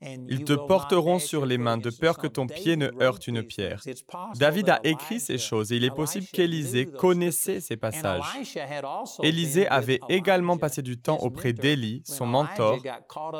Ils 0.00 0.44
te 0.44 0.52
porteront 0.52 1.18
sur 1.18 1.44
les 1.44 1.58
mains 1.58 1.76
de 1.76 1.90
peur 1.90 2.18
que 2.18 2.26
ton 2.26 2.46
pied 2.46 2.76
ne 2.76 2.90
heurte 3.02 3.26
une 3.26 3.42
pierre. 3.42 3.82
David 4.36 4.68
a 4.68 4.80
écrit 4.84 5.18
ces 5.18 5.38
choses 5.38 5.72
et 5.72 5.76
il 5.76 5.84
est 5.84 5.94
possible 5.94 6.26
qu'Élisée 6.32 6.86
connaissait 6.86 7.60
ces 7.60 7.76
passages. 7.76 8.24
Élisée 9.22 9.66
avait 9.68 10.00
également 10.08 10.56
passé 10.56 10.82
du 10.82 11.00
temps 11.00 11.18
auprès 11.18 11.52
d'Élie, 11.52 12.02
son 12.04 12.26
mentor. 12.26 12.78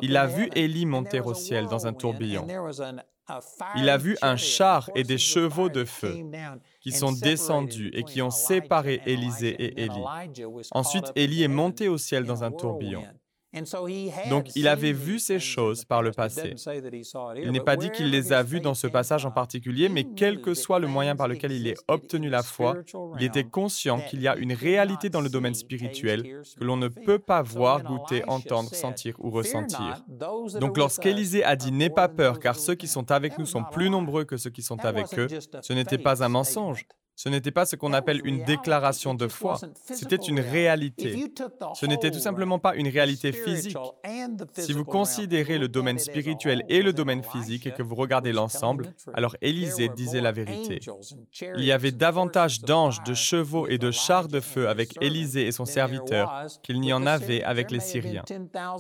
Il 0.03 0.17
a 0.17 0.27
vu 0.27 0.51
Élie 0.55 0.87
monter 0.87 1.21
au 1.21 1.35
ciel 1.35 1.67
dans 1.67 1.87
un 1.87 1.93
tourbillon. 1.93 2.47
Il 3.77 3.89
a 3.89 3.99
vu 3.99 4.17
un 4.23 4.37
char 4.37 4.91
et 4.95 5.05
des 5.05 5.19
chevaux 5.19 5.69
de 5.69 5.85
feu 5.85 6.17
qui 6.81 6.93
sont 6.93 7.13
descendus 7.13 7.91
et 7.93 8.03
qui 8.03 8.23
ont 8.23 8.31
séparé 8.31 9.03
Élisée 9.07 9.51
et 9.51 9.83
Élie. 9.83 10.05
Ensuite, 10.73 11.13
Élie 11.15 11.43
est 11.43 11.49
monté 11.49 11.89
au 11.89 11.99
ciel 11.99 12.25
dans 12.25 12.43
un 12.43 12.51
tourbillon. 12.51 13.05
Donc 14.29 14.55
il 14.55 14.69
avait 14.69 14.93
vu 14.93 15.19
ces 15.19 15.41
choses 15.41 15.85
par 15.85 16.03
le 16.03 16.11
passé. 16.11 16.55
Il 17.37 17.51
n'est 17.51 17.61
pas 17.61 17.77
dit 17.77 17.91
qu'il 17.91 18.11
les 18.11 18.33
a 18.33 18.43
vues 18.43 18.61
dans 18.61 18.75
ce 18.75 18.87
passage 18.87 19.25
en 19.25 19.31
particulier, 19.31 19.89
mais 19.89 20.05
quel 20.05 20.41
que 20.41 20.55
soit 20.55 20.79
le 20.79 20.87
moyen 20.87 21.17
par 21.17 21.29
lequel 21.29 21.53
il 21.53 21.67
ait 21.67 21.77
obtenu 21.89 22.29
la 22.29 22.43
foi, 22.43 22.77
il 23.19 23.25
était 23.25 23.45
conscient 23.45 24.01
qu'il 24.01 24.21
y 24.21 24.29
a 24.29 24.37
une 24.37 24.53
réalité 24.53 25.09
dans 25.09 25.21
le 25.21 25.29
domaine 25.29 25.55
spirituel 25.55 26.43
que 26.59 26.65
l'on 26.65 26.77
ne 26.77 26.89
peut 26.89 27.19
pas 27.19 27.43
voir, 27.43 27.83
goûter, 27.83 28.23
entendre, 28.29 28.75
sentir 28.75 29.15
ou 29.19 29.31
ressentir. 29.31 30.05
Donc 30.61 30.77
lorsqu'Élisée 30.77 31.45
a 31.45 31.57
dit 31.57 31.73
N'aie 31.73 31.91
pas 31.91 32.09
peur, 32.09 32.41
car 32.41 32.57
ceux 32.57 32.75
qui 32.75 32.89
sont 32.89 33.11
avec 33.11 33.39
nous 33.39 33.47
sont 33.47 33.65
plus 33.65 33.89
nombreux 33.89 34.25
que 34.25 34.37
ceux 34.37 34.51
qui 34.51 34.63
sont 34.63 34.85
avec 34.85 35.19
eux, 35.19 35.29
ce 35.63 35.73
n'était 35.73 35.99
pas 35.99 36.23
un 36.23 36.29
mensonge. 36.29 36.87
Ce 37.19 37.29
n'était 37.29 37.51
pas 37.51 37.67
ce 37.67 37.75
qu'on 37.75 37.95
appelle 37.95 38.21
une 38.23 38.45
déclaration 38.45 39.13
de 39.13 39.27
foi, 39.27 39.59
c'était 39.93 40.15
une 40.15 40.39
réalité. 40.39 41.33
Ce 41.75 41.85
n'était 41.85 42.13
tout 42.13 42.21
simplement 42.21 42.61
pas 42.61 42.77
une 42.77 42.87
réalité 42.87 43.33
physique. 43.33 43.77
Si 44.53 44.73
vous 44.73 44.85
considérez 44.85 45.59
le 45.59 45.67
domaine 45.67 45.99
spirituel 45.99 46.63
et 46.69 46.81
le 46.81 46.93
domaine 46.93 47.25
physique 47.25 47.67
et 47.67 47.73
que 47.73 47.83
vous 47.83 47.97
regardez 47.97 48.33
l'ensemble, 48.33 48.95
alors 49.15 49.35
Élisée 49.43 49.89
disait 49.89 50.21
la 50.21 50.31
vérité. 50.31 50.79
Il 51.57 51.65
y 51.65 51.73
avait 51.73 51.91
davantage 51.91 52.61
d'anges, 52.61 53.03
de 53.03 53.15
chevaux 53.15 53.67
et 53.67 53.79
de 53.79 53.91
chars 53.91 54.29
de 54.29 54.39
feu 54.39 54.69
avec 54.69 54.95
Élisée 55.03 55.49
et 55.49 55.53
son 55.53 55.65
serviteur 55.65 56.47
qu'il 56.63 56.79
n'y 56.79 56.93
en 56.93 57.05
avait 57.05 57.43
avec 57.43 57.73
les 57.73 57.81
Syriens. 57.81 58.23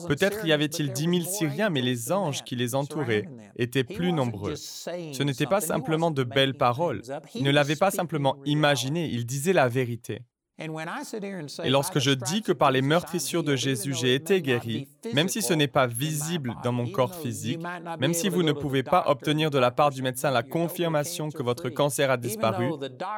Peut-être 0.07 0.47
y 0.47 0.53
avait-il 0.53 0.93
dix 0.93 1.09
mille 1.09 1.27
Syriens, 1.27 1.71
mais 1.71 1.83
les 1.83 2.13
anges 2.13 2.45
qui 2.45 2.55
les 2.55 2.77
entouraient 2.77 3.29
étaient 3.57 3.83
plus 3.83 4.13
nombreux. 4.13 4.55
Ce 4.55 5.23
n'était 5.25 5.47
pas 5.47 5.61
simplement 5.61 6.13
de 6.13 6.23
belles 6.23 6.55
paroles. 6.55 7.03
Il 7.35 7.43
ne 7.43 7.51
l'avait 7.51 7.75
pas 7.75 7.91
simplement 7.91 8.28
imaginé, 8.45 9.09
il 9.09 9.27
disait 9.27 9.53
la 9.53 9.69
vérité. 9.69 10.23
Et 10.61 11.71
lorsque 11.71 12.01
je 12.01 12.11
dis 12.11 12.43
que 12.43 12.51
par 12.51 12.73
les 12.73 12.83
meurtrissures 12.83 13.45
de 13.45 13.55
Jésus 13.55 13.95
j'ai 13.95 14.15
été 14.15 14.43
guéri, 14.43 14.89
même 15.15 15.29
si 15.29 15.41
ce 15.41 15.53
n'est 15.53 15.69
pas 15.69 15.87
visible 15.87 16.57
dans 16.65 16.73
mon 16.73 16.89
corps 16.89 17.15
physique, 17.15 17.61
même 18.01 18.13
si 18.13 18.29
vous 18.29 18.43
ne 18.43 18.51
pouvez 18.51 18.83
pas 18.83 19.05
obtenir 19.07 19.51
de 19.51 19.59
la 19.59 19.71
part 19.71 19.91
du 19.91 20.03
médecin 20.03 20.33
la 20.33 20.43
confirmation 20.43 21.31
que 21.31 21.45
votre 21.45 21.69
cancer 21.69 22.11
a 22.11 22.17
disparu, 22.17 22.73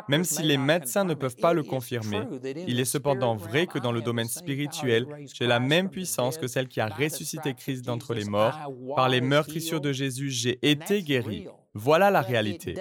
même 0.09 0.25
si 0.25 0.43
les 0.43 0.59
médecins 0.59 1.05
ne 1.05 1.15
peuvent 1.15 1.37
pas 1.37 1.55
le 1.55 1.63
confirmer, 1.63 2.21
il 2.67 2.79
est 2.79 2.85
cependant 2.85 3.37
vrai 3.37 3.67
que 3.67 3.79
dans 3.79 3.93
le 3.93 4.03
domaine 4.03 4.29
spirituel, 4.29 5.07
j'ai 5.33 5.47
la 5.47 5.61
même 5.61 5.89
puissance 5.89 6.37
que 6.37 6.47
celle 6.47 6.69
qui 6.69 6.81
a 6.81 6.89
ressuscité 6.89 7.55
Christ 7.55 7.87
d'entre 7.87 8.13
les 8.13 8.25
morts. 8.25 8.59
Par 8.97 9.09
les 9.09 9.23
meurtrissures 9.23 9.81
de 9.81 9.93
Jésus, 9.93 10.29
j'ai 10.29 10.59
été 10.63 11.03
guéri. 11.03 11.49
Voilà 11.75 12.11
la 12.11 12.21
réalité. 12.21 12.75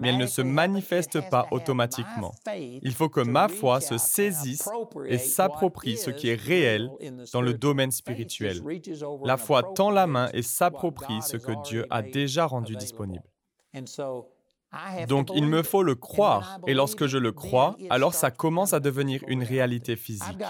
Mais 0.00 0.08
elle 0.08 0.18
ne 0.18 0.26
se 0.26 0.40
manifeste 0.40 1.28
pas 1.28 1.46
automatiquement. 1.50 2.34
Il 2.82 2.94
faut 2.94 3.08
que 3.08 3.20
ma 3.20 3.48
foi 3.48 3.80
se 3.80 3.98
saisisse 3.98 4.68
et 5.06 5.18
s'approprie 5.18 5.96
ce 5.96 6.10
qui 6.10 6.28
est 6.28 6.40
réel 6.40 6.90
dans 7.32 7.42
le 7.42 7.54
domaine 7.54 7.90
spirituel. 7.90 8.62
La 9.24 9.36
foi 9.36 9.62
tend 9.74 9.90
la 9.90 10.06
main 10.06 10.30
et 10.32 10.42
s'approprie 10.42 11.20
ce 11.22 11.36
que 11.36 11.52
Dieu 11.62 11.86
a 11.90 12.02
déjà 12.02 12.46
rendu 12.46 12.76
disponible. 12.76 13.24
Donc 15.08 15.28
il 15.34 15.46
me 15.46 15.62
faut 15.62 15.82
le 15.82 15.94
croire, 15.94 16.58
et 16.66 16.74
lorsque 16.74 17.06
je 17.06 17.18
le 17.18 17.32
crois, 17.32 17.76
alors 17.90 18.14
ça 18.14 18.30
commence 18.30 18.72
à 18.72 18.80
devenir 18.80 19.22
une 19.28 19.42
réalité 19.42 19.96
physique. 19.96 20.42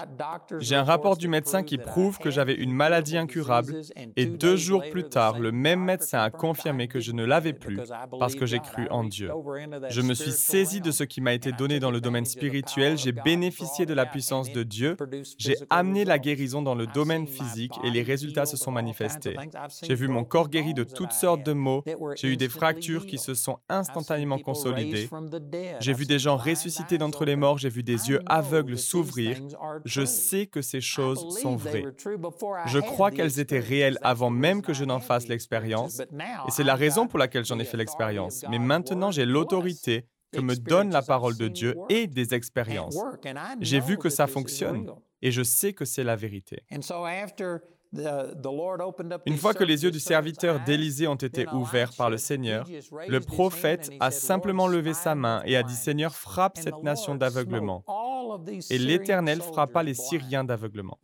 J'ai 0.59 0.75
un 0.75 0.83
rapport 0.83 1.17
du 1.17 1.27
médecin 1.27 1.63
qui 1.63 1.77
prouve 1.77 2.17
que 2.17 2.29
j'avais 2.29 2.55
une 2.55 2.73
maladie 2.73 3.17
incurable, 3.17 3.81
et 4.15 4.25
deux 4.25 4.55
jours 4.55 4.83
plus 4.91 5.05
tard, 5.05 5.39
le 5.39 5.51
même 5.51 5.81
médecin 5.81 6.19
a 6.19 6.29
confirmé 6.29 6.87
que 6.87 6.99
je 6.99 7.11
ne 7.11 7.23
l'avais 7.23 7.53
plus 7.53 7.79
parce 8.19 8.35
que 8.35 8.45
j'ai 8.45 8.59
cru 8.59 8.87
en 8.89 9.03
Dieu. 9.03 9.31
Je 9.89 10.01
me 10.01 10.13
suis 10.13 10.31
saisi 10.31 10.81
de 10.81 10.91
ce 10.91 11.03
qui 11.03 11.21
m'a 11.21 11.33
été 11.33 11.51
donné 11.51 11.79
dans 11.79 11.91
le 11.91 12.01
domaine 12.01 12.25
spirituel, 12.25 12.97
j'ai 12.97 13.11
bénéficié 13.11 13.85
de 13.85 13.93
la 13.93 14.05
puissance 14.05 14.51
de 14.51 14.63
Dieu, 14.63 14.97
j'ai 15.37 15.55
amené 15.69 16.05
la 16.05 16.19
guérison 16.19 16.61
dans 16.61 16.75
le 16.75 16.87
domaine 16.87 17.27
physique 17.27 17.73
et 17.83 17.91
les 17.91 18.03
résultats 18.03 18.45
se 18.45 18.57
sont 18.57 18.71
manifestés. 18.71 19.35
J'ai 19.83 19.95
vu 19.95 20.07
mon 20.07 20.23
corps 20.23 20.49
guéri 20.49 20.73
de 20.73 20.83
toutes 20.83 21.11
sortes 21.11 21.43
de 21.43 21.53
maux, 21.53 21.83
j'ai 22.15 22.29
eu 22.29 22.37
des 22.37 22.49
fractures 22.49 23.05
qui 23.05 23.17
se 23.17 23.33
sont 23.33 23.59
instantanément 23.69 24.16
consolidé. 24.39 25.09
J'ai 25.79 25.93
vu 25.93 26.05
des 26.05 26.19
gens 26.19 26.37
ressusciter 26.37 26.97
d'entre 26.97 27.25
les 27.25 27.35
morts, 27.35 27.57
j'ai 27.57 27.69
vu 27.69 27.83
des 27.83 28.09
yeux 28.09 28.21
aveugles 28.25 28.77
s'ouvrir. 28.77 29.39
Je 29.85 30.05
sais 30.05 30.47
que 30.47 30.61
ces 30.61 30.81
choses 30.81 31.39
sont 31.39 31.55
vraies. 31.55 31.85
Je 32.67 32.79
crois 32.79 33.11
qu'elles 33.11 33.39
étaient 33.39 33.59
réelles 33.59 33.97
avant 34.01 34.29
même 34.29 34.61
que 34.61 34.73
je 34.73 34.85
n'en 34.85 34.99
fasse 34.99 35.27
l'expérience, 35.27 35.99
et 35.99 36.51
c'est 36.51 36.63
la 36.63 36.75
raison 36.75 37.07
pour 37.07 37.19
laquelle 37.19 37.45
j'en 37.45 37.59
ai 37.59 37.65
fait 37.65 37.77
l'expérience. 37.77 38.45
Mais 38.49 38.59
maintenant, 38.59 39.11
j'ai 39.11 39.25
l'autorité 39.25 40.05
que 40.31 40.41
me 40.41 40.55
donne 40.55 40.91
la 40.91 41.01
parole 41.01 41.37
de 41.37 41.47
Dieu 41.47 41.75
et 41.89 42.07
des 42.07 42.33
expériences. 42.33 42.97
J'ai 43.61 43.79
vu 43.79 43.97
que 43.97 44.09
ça 44.09 44.27
fonctionne 44.27 44.91
et 45.21 45.31
je 45.31 45.41
sais 45.41 45.73
que 45.73 45.85
c'est 45.85 46.03
la 46.03 46.15
vérité. 46.15 46.63
Une 49.25 49.37
fois 49.37 49.53
que 49.53 49.63
les 49.63 49.83
yeux 49.83 49.91
du 49.91 49.99
serviteur 49.99 50.59
d'Élisée 50.65 51.07
ont 51.07 51.15
été 51.15 51.47
ouverts 51.49 51.91
par 51.97 52.09
le 52.09 52.17
Seigneur, 52.17 52.67
le 53.07 53.19
prophète 53.19 53.91
a 53.99 54.11
simplement 54.11 54.67
levé 54.67 54.93
sa 54.93 55.15
main 55.15 55.41
et 55.45 55.55
a 55.55 55.63
dit, 55.63 55.75
Seigneur, 55.75 56.15
frappe 56.15 56.57
cette 56.57 56.83
nation 56.83 57.15
d'aveuglement. 57.15 57.83
Et 58.69 58.77
l'Éternel 58.77 59.41
frappa 59.41 59.83
les 59.83 59.93
Syriens 59.93 60.43
d'aveuglement. 60.43 60.97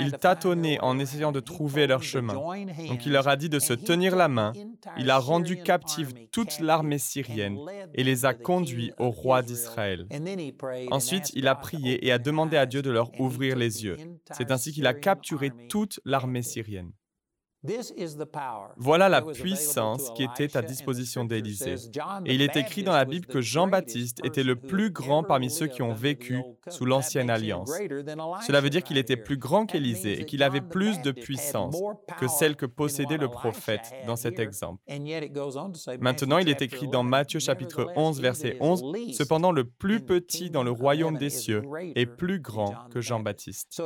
Ils 0.00 0.12
tâtonnaient 0.12 0.80
en 0.80 0.98
essayant 0.98 1.32
de 1.32 1.40
trouver 1.40 1.86
leur 1.86 2.02
chemin. 2.02 2.34
Donc 2.34 3.06
il 3.06 3.12
leur 3.12 3.28
a 3.28 3.36
dit 3.36 3.48
de 3.48 3.58
se 3.58 3.72
tenir 3.72 4.16
la 4.16 4.28
main. 4.28 4.52
Il 4.98 5.10
a 5.10 5.18
rendu 5.18 5.62
captive 5.62 6.12
toute 6.30 6.60
l'armée 6.60 6.98
syrienne 6.98 7.58
et 7.94 8.04
les 8.04 8.24
a 8.24 8.34
conduits 8.34 8.92
au 8.98 9.10
roi 9.10 9.42
d'Israël. 9.42 10.06
Ensuite, 10.90 11.30
il 11.34 11.48
a 11.48 11.54
prié 11.54 12.06
et 12.06 12.12
a 12.12 12.18
demandé 12.18 12.56
à 12.56 12.66
Dieu 12.66 12.82
de 12.82 12.90
leur 12.90 13.10
ouvrir 13.20 13.56
les 13.56 13.84
yeux. 13.84 13.96
C'est 14.32 14.50
ainsi 14.50 14.72
qu'il 14.72 14.86
a 14.86 14.94
capturé 14.94 15.50
toute 15.68 16.00
l'armée 16.04 16.42
syrienne. 16.42 16.92
Voilà 18.76 19.08
la 19.10 19.20
puissance 19.20 20.10
qui 20.16 20.22
était 20.22 20.56
à 20.56 20.62
disposition 20.62 21.24
d'Élisée. 21.24 21.74
Et 22.24 22.34
il 22.34 22.40
est 22.40 22.56
écrit 22.56 22.82
dans 22.82 22.92
la 22.92 23.04
Bible 23.04 23.26
que 23.26 23.42
Jean-Baptiste 23.42 24.24
était 24.24 24.42
le 24.42 24.56
plus 24.56 24.90
grand 24.90 25.22
parmi 25.22 25.50
ceux 25.50 25.66
qui 25.66 25.82
ont 25.82 25.92
vécu 25.92 26.40
sous 26.68 26.86
l'Ancienne 26.86 27.28
Alliance. 27.28 27.70
Cela 28.46 28.62
veut 28.62 28.70
dire 28.70 28.82
qu'il 28.82 28.96
était 28.96 29.16
plus 29.16 29.36
grand 29.36 29.66
qu'Élisée 29.66 30.20
et 30.20 30.24
qu'il 30.24 30.42
avait 30.42 30.62
plus 30.62 31.02
de 31.02 31.12
puissance 31.12 31.76
que 32.18 32.28
celle 32.28 32.56
que 32.56 32.66
possédait 32.66 33.18
le 33.18 33.28
prophète 33.28 33.92
dans 34.06 34.16
cet 34.16 34.38
exemple. 34.38 34.82
Maintenant, 36.00 36.38
il 36.38 36.48
est 36.48 36.62
écrit 36.62 36.88
dans 36.88 37.02
Matthieu 37.02 37.40
chapitre 37.40 37.92
11, 37.94 38.20
verset 38.20 38.56
11, 38.60 38.84
Cependant, 39.12 39.52
le 39.52 39.64
plus 39.64 40.00
petit 40.00 40.50
dans 40.50 40.62
le 40.62 40.70
royaume 40.70 41.18
des 41.18 41.30
cieux 41.30 41.62
est 41.94 42.06
plus 42.06 42.40
grand 42.40 42.74
que 42.90 43.02
Jean-Baptiste. 43.02 43.82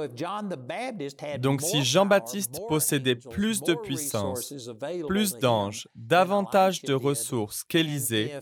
Donc 1.40 1.60
si 1.60 1.82
Jean-Baptiste 1.82 2.60
possédait 2.68 3.16
plus 3.16 3.63
de 3.64 3.74
puissance, 3.74 4.52
plus 5.06 5.36
d'anges, 5.36 5.88
davantage 5.94 6.82
de 6.82 6.94
ressources 6.94 7.64
qu'Élisée, 7.64 8.32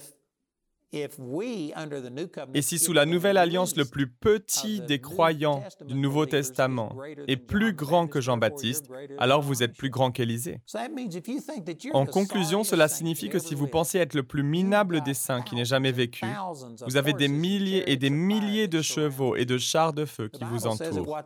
et 0.93 2.63
si 2.63 2.79
sous 2.79 2.93
la 2.93 3.07
nouvelle 3.07 3.39
alliance 3.39 3.77
le 3.77 3.87
plus 3.87 4.09
petit 4.09 4.81
des 4.81 5.01
croyants 5.01 5.65
du 5.87 5.95
Nouveau 5.95 6.27
Testament 6.27 6.95
est 7.27 7.37
plus 7.37 7.73
grand 7.73 8.07
que 8.07 8.21
Jean-Baptiste, 8.21 8.91
alors 9.19 9.41
vous 9.41 9.63
êtes 9.63 9.75
plus 9.75 9.89
grand 9.89 10.11
qu'Élisée. 10.11 10.61
En 11.95 12.05
conclusion, 12.05 12.63
cela 12.63 12.89
signifie 12.89 13.31
que 13.31 13.39
si 13.39 13.55
vous 13.55 13.69
pensez 13.69 13.99
être 13.99 14.15
le 14.15 14.23
plus 14.23 14.43
minable 14.43 15.03
des 15.03 15.15
saints 15.15 15.41
qui 15.41 15.55
n'ait 15.55 15.65
jamais 15.65 15.93
vécu, 15.93 16.27
vous 16.87 16.97
avez 16.99 17.15
des 17.15 17.29
milliers 17.29 17.91
et 17.91 17.97
des 17.97 18.11
milliers 18.11 18.69
de 18.69 18.83
chevaux 18.83 19.35
et 19.35 19.47
de 19.47 19.57
chars 19.57 19.95
de 19.95 20.05
feu 20.05 20.29
qui 20.29 20.45
vous 20.45 20.67
entourent. 20.67 21.19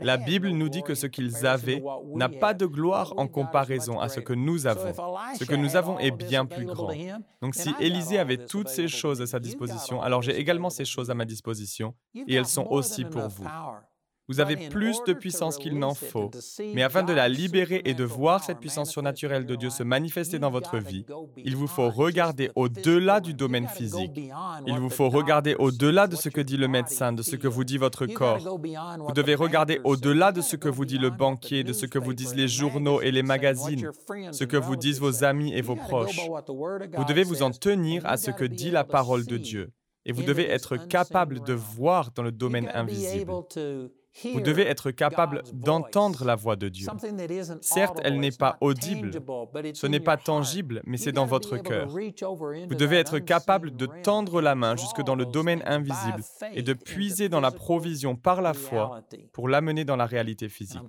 La 0.00 0.16
Bible 0.16 0.48
nous 0.48 0.70
dit 0.70 0.82
que 0.82 0.94
ce 0.94 1.06
qu'ils 1.06 1.46
avaient 1.46 1.82
n'a 2.14 2.30
pas 2.30 2.54
de 2.54 2.64
gloire 2.64 3.12
en 3.18 3.28
comparaison 3.28 4.00
à 4.00 4.08
ce 4.08 4.20
que 4.20 4.32
nous 4.32 4.66
avons. 4.66 4.92
Ce 5.38 5.44
que 5.44 5.54
nous 5.54 5.76
avons 5.76 5.98
est 5.98 6.12
bien 6.12 6.46
plus 6.46 6.64
grand. 6.64 6.92
Donc 7.42 7.54
si 7.54 7.74
Élisée 7.78 8.18
avait 8.18 8.46
toutes 8.46 8.68
ces 8.68 8.88
choses, 8.88 9.01
à 9.20 9.26
sa 9.26 9.38
disposition, 9.40 10.00
alors 10.00 10.22
j'ai 10.22 10.36
également 10.38 10.70
ces 10.70 10.84
choses 10.84 11.10
à 11.10 11.14
ma 11.14 11.24
disposition, 11.24 11.94
et 12.14 12.34
elles 12.34 12.46
sont 12.46 12.66
aussi 12.70 13.04
pour 13.04 13.28
vous. 13.28 13.44
Vous 14.32 14.40
avez 14.40 14.56
plus 14.70 14.96
de 15.06 15.12
puissance 15.12 15.58
qu'il 15.58 15.78
n'en 15.78 15.92
faut, 15.92 16.30
mais 16.72 16.82
afin 16.82 17.02
de 17.02 17.12
la 17.12 17.28
libérer 17.28 17.82
et 17.84 17.92
de 17.92 18.02
voir 18.02 18.42
cette 18.42 18.60
puissance 18.60 18.90
surnaturelle 18.90 19.44
de 19.44 19.56
Dieu 19.56 19.68
se 19.68 19.82
manifester 19.82 20.38
dans 20.38 20.50
votre 20.50 20.78
vie, 20.78 21.04
il 21.36 21.54
vous 21.54 21.66
faut 21.66 21.90
regarder 21.90 22.50
au-delà 22.54 23.20
du 23.20 23.34
domaine 23.34 23.68
physique. 23.68 24.18
Il 24.66 24.78
vous 24.78 24.88
faut 24.88 25.10
regarder 25.10 25.54
au-delà 25.56 26.06
de 26.06 26.16
ce 26.16 26.30
que 26.30 26.40
dit 26.40 26.56
le 26.56 26.66
médecin, 26.66 27.12
de 27.12 27.20
ce 27.20 27.36
que 27.36 27.46
vous 27.46 27.64
dit 27.64 27.76
votre 27.76 28.06
corps. 28.06 28.38
Vous 28.38 29.12
devez 29.12 29.34
regarder 29.34 29.82
au-delà 29.84 30.32
de 30.32 30.40
ce 30.40 30.56
que 30.56 30.70
vous 30.70 30.86
dit 30.86 30.96
le 30.96 31.10
banquier, 31.10 31.62
de 31.62 31.74
ce 31.74 31.84
que 31.84 31.98
vous 31.98 32.14
disent 32.14 32.34
les 32.34 32.48
journaux 32.48 33.02
et 33.02 33.10
les 33.10 33.22
magazines, 33.22 33.90
ce 34.30 34.44
que 34.44 34.56
vous 34.56 34.76
disent 34.76 34.98
vos 34.98 35.24
amis 35.24 35.52
et 35.52 35.60
vos 35.60 35.76
proches. 35.76 36.20
Vous 36.96 37.04
devez 37.04 37.24
vous 37.24 37.42
en 37.42 37.50
tenir 37.50 38.06
à 38.06 38.16
ce 38.16 38.30
que 38.30 38.46
dit 38.46 38.70
la 38.70 38.84
parole 38.84 39.26
de 39.26 39.36
Dieu. 39.36 39.72
Et 40.04 40.12
vous 40.12 40.22
devez 40.22 40.48
être 40.48 40.76
capable 40.76 41.44
de 41.44 41.52
voir 41.52 42.10
dans 42.12 42.22
le 42.22 42.32
domaine 42.32 42.70
invisible. 42.74 43.30
Vous 44.24 44.40
devez 44.40 44.62
être 44.62 44.90
capable 44.90 45.42
d'entendre 45.52 46.24
la 46.24 46.36
voix 46.36 46.56
de 46.56 46.68
Dieu. 46.68 46.86
Certes, 47.60 48.00
elle 48.04 48.20
n'est 48.20 48.30
pas 48.30 48.58
audible, 48.60 49.10
ce 49.74 49.86
n'est 49.86 50.00
pas 50.00 50.16
tangible, 50.16 50.82
mais 50.84 50.96
c'est 50.96 51.12
dans 51.12 51.26
votre 51.26 51.56
cœur. 51.56 51.88
Vous 51.88 52.74
devez 52.74 52.96
être 52.96 53.18
capable 53.18 53.74
de 53.74 53.86
tendre 54.02 54.40
la 54.40 54.54
main 54.54 54.76
jusque 54.76 55.02
dans 55.02 55.14
le 55.14 55.24
domaine 55.24 55.62
invisible 55.66 56.22
et 56.52 56.62
de 56.62 56.74
puiser 56.74 57.28
dans 57.28 57.40
la 57.40 57.50
provision 57.50 58.16
par 58.16 58.42
la 58.42 58.54
foi 58.54 59.00
pour 59.32 59.48
l'amener 59.48 59.84
dans 59.84 59.96
la 59.96 60.06
réalité 60.06 60.48
physique. 60.48 60.80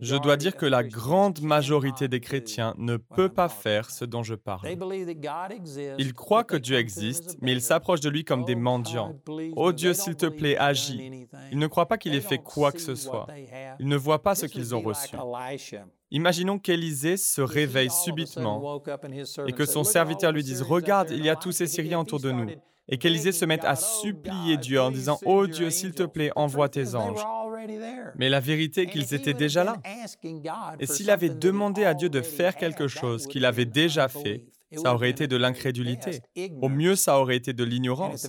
Je 0.00 0.16
dois 0.16 0.36
dire 0.36 0.56
que 0.56 0.66
la 0.66 0.82
grande 0.82 1.42
majorité 1.42 2.08
des 2.08 2.20
chrétiens 2.20 2.74
ne 2.78 2.96
peut 2.96 3.28
pas 3.28 3.48
faire 3.48 3.90
ce 3.90 4.04
dont 4.04 4.22
je 4.22 4.34
parle. 4.34 4.68
Ils 5.98 6.12
croient 6.14 6.44
que 6.44 6.56
Dieu 6.56 6.76
existe, 6.76 7.36
mais 7.40 7.52
ils 7.52 7.60
s'approchent 7.60 8.00
de 8.00 8.08
lui 8.08 8.24
comme 8.24 8.44
des 8.44 8.56
mendiants. 8.56 9.14
Oh 9.56 9.72
Dieu, 9.72 9.94
s'il 9.94 10.16
te 10.16 10.26
plaît, 10.26 10.56
agis. 10.56 11.26
Ils 11.52 11.58
ne 11.58 11.66
croient 11.66 11.86
pas 11.86 11.98
qu'il 11.98 12.14
ait 12.14 12.20
fait 12.20 12.38
quoi 12.38 12.72
que 12.72 12.80
ce 12.80 12.94
soit. 12.94 13.26
Ils 13.78 13.88
ne 13.88 13.96
voient 13.96 14.22
pas 14.22 14.34
ce 14.34 14.46
qu'ils 14.46 14.74
ont 14.74 14.80
reçu. 14.80 15.16
Imaginons 16.10 16.58
qu'Élisée 16.58 17.16
se 17.16 17.40
réveille 17.40 17.90
subitement 17.90 18.82
et 19.46 19.52
que 19.52 19.64
son 19.64 19.84
serviteur 19.84 20.32
lui 20.32 20.42
dise, 20.42 20.62
Regarde, 20.62 21.10
il 21.10 21.24
y 21.24 21.30
a 21.30 21.36
tous 21.36 21.52
ces 21.52 21.66
Syriens 21.66 22.00
autour 22.00 22.20
de 22.20 22.30
nous. 22.32 22.50
Et 22.88 22.98
qu'Élisée 22.98 23.32
se 23.32 23.44
mette 23.44 23.64
à 23.64 23.76
supplier 23.76 24.56
Dieu 24.56 24.80
en 24.80 24.90
disant, 24.90 25.18
Oh 25.24 25.46
Dieu, 25.46 25.70
s'il 25.70 25.92
te 25.92 26.02
plaît, 26.02 26.30
envoie 26.36 26.68
tes 26.68 26.94
anges. 26.94 27.22
Mais 28.16 28.28
la 28.28 28.40
vérité 28.40 28.82
est 28.82 28.86
qu'ils 28.86 29.14
étaient 29.14 29.34
déjà 29.34 29.64
là. 29.64 29.76
Et 30.80 30.86
s'il 30.86 31.10
avait 31.10 31.30
demandé 31.30 31.84
à 31.84 31.94
Dieu 31.94 32.08
de 32.08 32.20
faire 32.20 32.56
quelque 32.56 32.88
chose 32.88 33.26
qu'il 33.26 33.44
avait 33.44 33.66
déjà 33.66 34.08
fait, 34.08 34.44
ça 34.76 34.94
aurait 34.94 35.10
été 35.10 35.26
de 35.26 35.36
l'incrédulité. 35.36 36.20
Au 36.60 36.68
mieux, 36.68 36.96
ça 36.96 37.18
aurait 37.18 37.36
été 37.36 37.52
de 37.52 37.64
l'ignorance, 37.64 38.28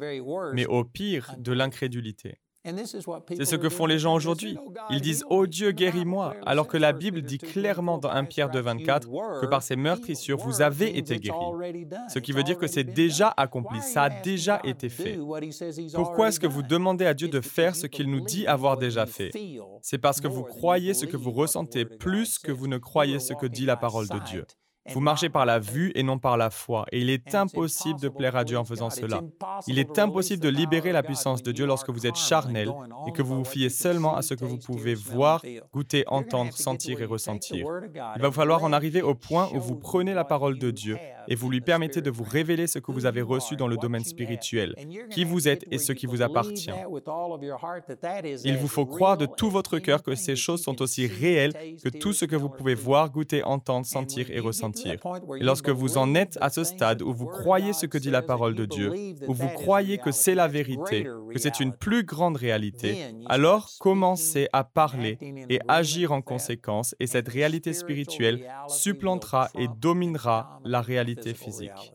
mais 0.53 0.65
au 0.65 0.83
pire, 0.83 1.33
de 1.37 1.51
l'incrédulité. 1.51 2.39
C'est 2.65 3.45
ce 3.45 3.55
que 3.55 3.69
font 3.69 3.85
les 3.85 3.99
gens 3.99 4.13
aujourd'hui. 4.13 4.57
Ils 4.89 5.01
disent⁇ 5.01 5.23
Oh 5.29 5.45
Dieu, 5.45 5.71
guéris-moi⁇ 5.71 6.35
alors 6.45 6.67
que 6.67 6.77
la 6.77 6.93
Bible 6.93 7.21
dit 7.21 7.37
clairement 7.37 7.97
dans 7.97 8.09
1 8.09 8.23
Pierre 8.25 8.49
2, 8.49 8.59
24 8.59 9.09
que 9.41 9.45
par 9.45 9.61
ces 9.61 9.75
meurtrissures, 9.75 10.37
vous 10.37 10.61
avez 10.61 10.97
été 10.97 11.19
guéris. 11.19 11.85
Ce 12.07 12.19
qui 12.19 12.31
veut 12.31 12.43
dire 12.43 12.57
que 12.57 12.67
c'est 12.67 12.83
déjà 12.83 13.33
accompli, 13.35 13.81
ça 13.81 14.03
a 14.03 14.09
déjà 14.09 14.61
été 14.63 14.87
fait. 14.89 15.19
Pourquoi 15.93 16.29
est-ce 16.29 16.39
que 16.39 16.47
vous 16.47 16.63
demandez 16.63 17.05
à 17.05 17.13
Dieu 17.13 17.27
de 17.27 17.41
faire 17.41 17.75
ce 17.75 17.87
qu'il 17.87 18.09
nous 18.09 18.21
dit 18.21 18.47
avoir 18.47 18.77
déjà 18.77 19.05
fait. 19.05 19.31
C'est 19.81 19.97
parce 19.97 20.21
que 20.21 20.27
vous 20.27 20.43
croyez 20.43 20.93
ce 20.93 21.05
que 21.05 21.17
vous 21.17 21.31
ressentez 21.31 21.85
plus 21.85 22.39
que 22.39 22.51
vous 22.51 22.67
ne 22.67 22.77
croyez 22.77 23.19
ce 23.19 23.33
que 23.33 23.45
dit 23.45 23.65
la 23.65 23.75
parole 23.75 24.07
de 24.07 24.19
Dieu. 24.19 24.45
Vous 24.89 24.99
marchez 24.99 25.29
par 25.29 25.45
la 25.45 25.59
vue 25.59 25.91
et 25.95 26.03
non 26.03 26.19
par 26.19 26.35
la 26.35 26.49
foi. 26.49 26.85
Et 26.91 26.99
il 26.99 27.09
est 27.09 27.35
impossible 27.35 27.99
de 28.01 28.09
plaire 28.09 28.35
à 28.35 28.43
Dieu 28.43 28.57
en 28.57 28.65
faisant 28.65 28.89
cela. 28.89 29.21
Il 29.67 29.79
est 29.79 29.97
impossible 29.97 30.43
de 30.43 30.49
libérer 30.49 30.91
la 30.91 31.03
puissance 31.03 31.41
de 31.41 31.51
Dieu 31.51 31.65
lorsque 31.65 31.89
vous 31.89 32.05
êtes 32.05 32.17
charnel 32.17 32.69
et 33.07 33.11
que 33.11 33.21
vous 33.21 33.37
vous 33.37 33.45
fiez 33.45 33.69
seulement 33.69 34.15
à 34.15 34.21
ce 34.21 34.33
que 34.33 34.43
vous 34.43 34.57
pouvez 34.57 34.93
voir, 34.93 35.41
goûter, 35.71 36.03
entendre, 36.07 36.51
sentir 36.53 37.01
et 37.01 37.05
ressentir. 37.05 37.65
Il 38.15 38.21
va 38.21 38.31
falloir 38.31 38.63
en 38.63 38.73
arriver 38.73 39.01
au 39.01 39.15
point 39.15 39.49
où 39.53 39.59
vous 39.59 39.75
prenez 39.75 40.13
la 40.13 40.25
parole 40.25 40.59
de 40.59 40.69
Dieu 40.71 40.97
et 41.29 41.35
vous 41.35 41.49
lui 41.49 41.61
permettez 41.61 42.01
de 42.01 42.11
vous 42.11 42.25
révéler 42.25 42.67
ce 42.67 42.79
que 42.79 42.91
vous 42.91 43.05
avez 43.05 43.21
reçu 43.21 43.55
dans 43.55 43.67
le 43.67 43.77
domaine 43.77 44.03
spirituel, 44.03 44.75
qui 45.09 45.23
vous 45.23 45.47
êtes 45.47 45.63
et 45.71 45.77
ce 45.77 45.93
qui 45.93 46.05
vous 46.05 46.21
appartient. 46.21 46.71
Il 48.43 48.57
vous 48.57 48.67
faut 48.67 48.85
croire 48.85 49.17
de 49.17 49.25
tout 49.25 49.49
votre 49.49 49.79
cœur 49.79 50.03
que 50.03 50.15
ces 50.15 50.35
choses 50.35 50.61
sont 50.61 50.81
aussi 50.81 51.07
réelles 51.07 51.53
que 51.81 51.89
tout 51.89 52.11
ce 52.11 52.25
que 52.25 52.35
vous 52.35 52.49
pouvez 52.49 52.75
voir, 52.75 53.09
goûter, 53.09 53.43
entendre, 53.43 53.85
sentir 53.85 54.29
et 54.29 54.39
ressentir. 54.39 54.72
Et 54.85 55.43
lorsque 55.43 55.69
vous 55.69 55.97
en 55.97 56.15
êtes 56.15 56.37
à 56.41 56.49
ce 56.49 56.63
stade 56.63 57.01
où 57.01 57.13
vous 57.13 57.25
croyez 57.25 57.73
ce 57.73 57.85
que 57.85 57.97
dit 57.97 58.11
la 58.11 58.21
parole 58.21 58.55
de 58.55 58.65
Dieu, 58.65 58.93
où 59.27 59.33
vous 59.33 59.49
croyez 59.49 59.97
que 59.97 60.11
c'est 60.11 60.35
la 60.35 60.47
vérité, 60.47 61.03
que 61.31 61.39
c'est 61.39 61.59
une 61.59 61.73
plus 61.73 62.03
grande 62.03 62.37
réalité, 62.37 62.97
alors 63.27 63.69
commencez 63.79 64.47
à 64.53 64.63
parler 64.63 65.17
et 65.49 65.59
agir 65.67 66.11
en 66.11 66.21
conséquence 66.21 66.95
et 66.99 67.07
cette 67.07 67.29
réalité 67.29 67.73
spirituelle 67.73 68.45
supplantera 68.67 69.49
et 69.57 69.67
dominera 69.79 70.59
la 70.63 70.81
réalité 70.81 71.33
physique. 71.33 71.93